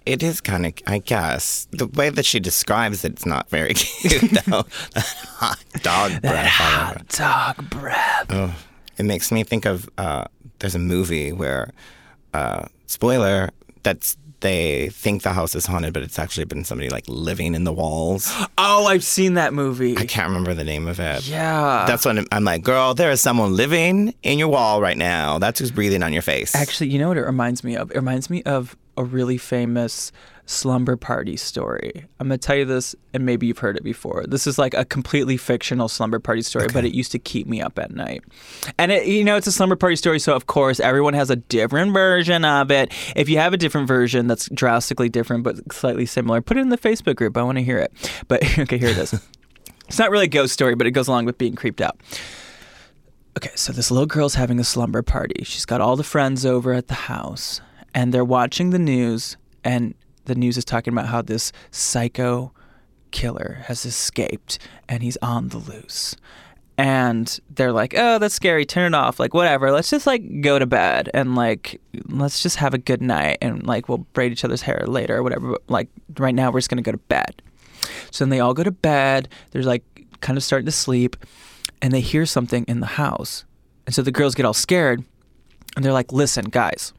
[0.07, 3.75] It is kind of, I guess, the way that she describes it, it's not very
[3.75, 4.65] cute though.
[4.97, 6.37] Hot dog breath.
[6.37, 6.49] over.
[6.49, 8.27] hot dog breath.
[8.31, 8.55] Oh,
[9.01, 10.25] it makes me think of uh,
[10.59, 11.71] there's a movie where,
[12.35, 13.51] uh, spoiler,
[13.83, 17.65] that's they think the house is haunted, but it's actually been somebody like living in
[17.65, 18.33] the walls.
[18.63, 19.97] Oh, I've seen that movie.
[19.97, 21.27] I can't remember the name of it.
[21.27, 21.85] Yeah.
[21.89, 25.39] That's when I'm like, girl, there is someone living in your wall right now.
[25.39, 26.55] That's who's breathing on your face.
[26.55, 27.91] Actually, you know what it reminds me of?
[27.91, 30.13] It reminds me of a really famous
[30.51, 32.07] slumber party story.
[32.19, 34.25] I'm going to tell you this, and maybe you've heard it before.
[34.27, 37.63] This is like a completely fictional slumber party story, but it used to keep me
[37.63, 38.25] up at night.
[38.77, 41.37] And, it, you know, it's a slumber party story, so of course, everyone has a
[41.37, 42.93] different version of it.
[43.15, 46.71] If you have a different version that's drastically different but slightly similar, put it in
[46.71, 47.37] the Facebook group.
[47.37, 47.93] I want to hear it.
[48.27, 49.15] But, okay, here it is.
[49.87, 52.01] It's not really a ghost story, but it goes along with being creeped out.
[53.39, 55.45] Okay, so this little girl's having a slumber party.
[55.45, 57.61] She's got all the friends over at the house,
[57.95, 59.95] and they're watching the news, and
[60.31, 62.53] the news is talking about how this psycho
[63.11, 64.59] killer has escaped
[64.89, 66.17] and he's on the loose.
[66.79, 68.65] and they're like, "Oh, that's scary.
[68.65, 69.21] Turn it off.
[69.21, 69.71] Like whatever.
[69.71, 71.79] Let's just like go to bed and like
[72.09, 75.23] let's just have a good night and like we'll braid each other's hair later or
[75.23, 75.51] whatever.
[75.51, 77.43] But like right now, we're just gonna go to bed."
[78.11, 79.29] So then they all go to bed.
[79.51, 79.85] They're like
[80.23, 81.17] kind of starting to sleep,
[81.83, 83.45] and they hear something in the house,
[83.85, 85.05] and so the girls get all scared,
[85.77, 86.95] and they're like, "Listen, guys,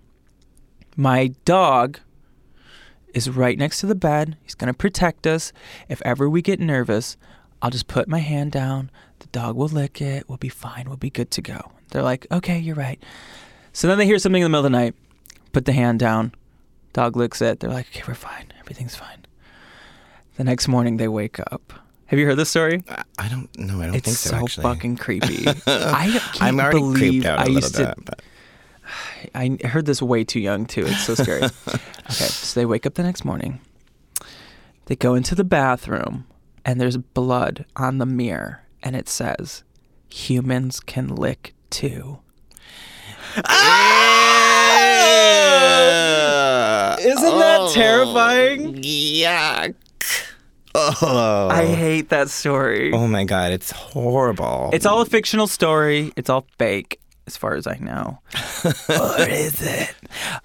[0.95, 1.97] my dog."
[3.14, 4.38] Is right next to the bed.
[4.43, 5.51] He's gonna protect us.
[5.89, 7.18] If ever we get nervous,
[7.62, 8.89] I'll just put my hand down.
[9.20, 10.28] The dog will lick it.
[10.28, 10.86] We'll be fine.
[10.88, 11.72] We'll be good to go.
[11.91, 13.01] They're like, okay, you're right.
[13.74, 14.95] So then they hear something in the middle of the night.
[15.51, 16.34] Put the hand down.
[16.93, 17.59] Dog licks it.
[17.59, 18.51] They're like, okay, we're fine.
[18.59, 19.26] Everything's fine.
[20.38, 21.74] The next morning they wake up.
[22.07, 22.84] Have you heard this story?
[23.18, 23.82] I- don't know.
[23.82, 24.30] I don't it's think so.
[24.45, 25.47] It's so actually, fucking creepy.
[25.68, 27.86] I can't I'm already believe creeped out a I little used to.
[27.95, 28.05] bit.
[28.05, 28.22] But
[29.36, 30.86] I heard this way too young too.
[30.86, 31.43] It's so scary.
[31.43, 31.51] okay,
[32.09, 33.59] so they wake up the next morning.
[34.86, 36.26] They go into the bathroom
[36.65, 39.63] and there's blood on the mirror and it says
[40.09, 42.19] humans can lick too.
[43.45, 44.22] Ah!
[46.99, 48.76] Isn't that oh, terrifying?
[48.82, 49.76] Yuck.
[50.74, 51.49] Oh.
[51.51, 52.91] I hate that story.
[52.93, 54.69] Oh my god, it's horrible.
[54.74, 56.13] It's all a fictional story.
[56.15, 56.99] It's all fake
[57.32, 58.19] as far as I know.
[58.88, 59.95] what is it?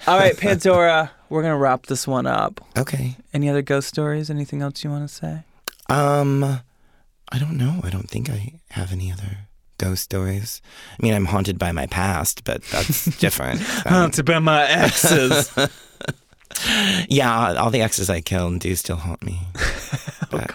[0.07, 2.61] All right, Pandora, we're to wrap this one up.
[2.79, 3.17] okay.
[3.35, 4.31] Any other ghost stories?
[4.31, 5.43] Anything else you want to say?
[5.89, 7.81] Um, I don't know.
[7.83, 9.39] I don't think I have any other
[9.79, 10.63] ghost stories.
[10.99, 13.61] I mean, I'm haunted by my past, but that's different.
[13.87, 15.53] Um, about my exes.
[17.09, 19.41] yeah, all the exes I killed do still haunt me.
[19.57, 20.51] oh But-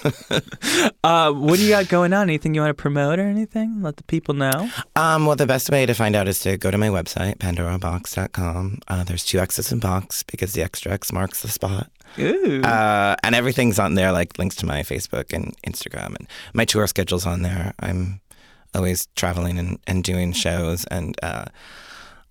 [1.04, 2.28] uh, what do you got going on?
[2.28, 3.82] Anything you want to promote or anything?
[3.82, 4.70] Let the people know.
[4.96, 8.78] Um, well, the best way to find out is to go to my website, pandoraboxx.com.
[8.88, 11.90] Uh, there's two X's in box because the extra X marks the spot.
[12.18, 12.60] Ooh.
[12.62, 16.86] Uh, and everything's on there, like links to my Facebook and Instagram, and my tour
[16.86, 17.72] schedule's on there.
[17.80, 18.20] I'm
[18.74, 21.46] always traveling and, and doing shows, and uh,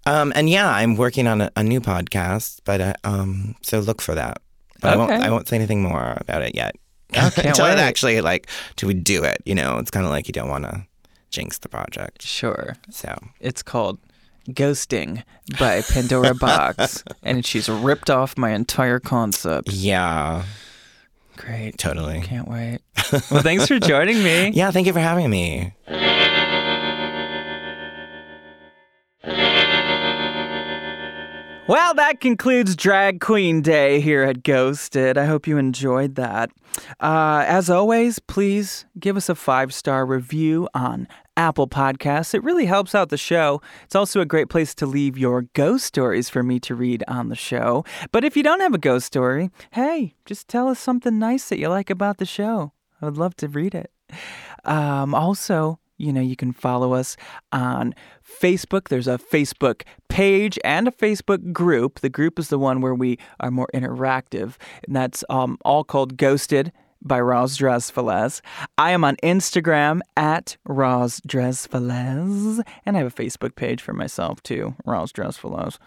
[0.06, 4.02] um, and yeah, I'm working on a, a new podcast, but uh, um, so look
[4.02, 4.42] for that.
[4.82, 5.24] But I won't Okay.
[5.24, 6.76] I won't say anything more about it yet.
[7.14, 9.42] Until it actually like do we do it.
[9.46, 10.86] You know, it's kind of like you don't want to
[11.30, 12.22] jinx the project.
[12.22, 12.76] sure.
[12.90, 14.00] So It's called
[14.50, 15.24] Ghosting
[15.60, 17.04] by Pandora Boxx.
[17.24, 19.72] and she's ripped off my entire concept.
[19.72, 20.44] yeah,
[21.38, 21.78] Great.
[21.78, 22.22] totally.
[22.22, 22.80] Can't wait.
[23.32, 24.50] Well, thanks for joining me.
[24.54, 25.74] Yeah, thank you for having me.
[31.68, 35.16] Well, that concludes Drag Queen Day here at Ghosted.
[35.18, 36.50] I hope you enjoyed that.
[37.00, 41.08] Uh, as always, please give us a five star review on
[41.38, 42.34] Apple Podcasts.
[42.34, 43.62] It really helps out the show.
[43.84, 47.30] It's also a great place to leave your ghost stories for me to read on
[47.30, 47.86] the show.
[48.12, 51.60] But if you don't have a ghost story, hey, just tell us something nice that
[51.60, 52.74] you like about the show.
[53.02, 53.92] I would love to read it.
[54.66, 57.16] Um, also, you know, you can follow us
[57.52, 57.94] on
[58.24, 58.88] Facebook.
[58.88, 62.00] There's a Facebook page and a Facebook group.
[62.00, 66.18] The group is the one where we are more interactive, and that's um, all called
[66.18, 66.72] Ghosted
[67.04, 68.42] by Roz Drezfield.
[68.78, 74.42] I am on Instagram at Roz Drezfield, and I have a Facebook page for myself
[74.44, 75.78] too, Roz Drezfield.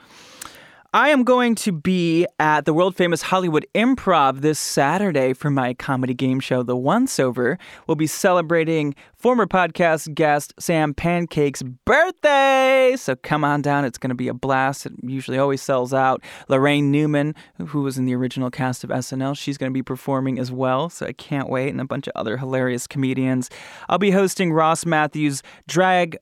[0.94, 5.74] I am going to be at the world famous Hollywood Improv this Saturday for my
[5.74, 7.58] comedy game show, The Once Over.
[7.88, 12.94] We'll be celebrating former podcast guest Sam Pancake's birthday.
[12.96, 13.84] So come on down.
[13.84, 14.86] It's going to be a blast.
[14.86, 16.22] It usually always sells out.
[16.48, 17.34] Laraine Newman,
[17.66, 20.88] who was in the original cast of SNL, she's going to be performing as well.
[20.90, 21.70] So I can't wait.
[21.70, 23.50] And a bunch of other hilarious comedians.
[23.88, 26.18] I'll be hosting Ross Mathews' drag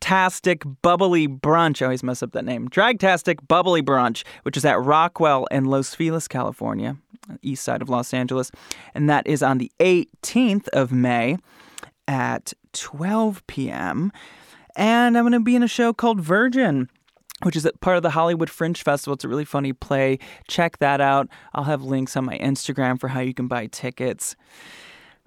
[0.00, 1.80] Tastic Bubbly Brunch.
[1.80, 2.68] I always mess up that name.
[2.68, 6.96] Dragtastic Bubbly Brunch, which is at Rockwell in Los Feliz, California,
[7.42, 8.50] east side of Los Angeles.
[8.94, 11.38] And that is on the 18th of May
[12.06, 14.12] at 12 p.m.
[14.76, 16.88] And I'm going to be in a show called Virgin.
[17.42, 19.14] Which is part of the Hollywood Fringe Festival.
[19.14, 20.20] It's a really funny play.
[20.46, 21.28] Check that out.
[21.54, 24.36] I'll have links on my Instagram for how you can buy tickets.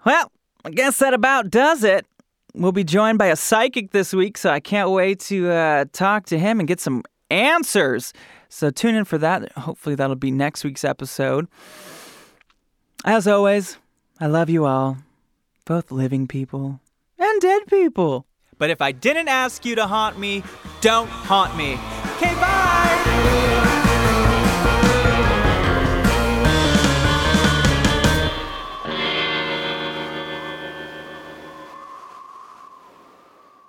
[0.06, 0.32] Well,
[0.64, 2.08] I guess that about does it.
[2.58, 6.26] We'll be joined by a psychic this week, so I can't wait to uh, talk
[6.28, 8.14] to him and get some answers.
[8.48, 9.52] So tune in for that.
[9.54, 11.48] Hopefully, that'll be next week's episode.
[13.04, 13.78] As always,
[14.22, 14.98] I love you all,
[15.66, 16.80] both living people
[17.20, 18.26] and dead people.
[18.58, 20.42] But if I didn't ask you to haunt me,
[20.80, 21.74] don't haunt me.
[22.16, 23.65] Okay, bye!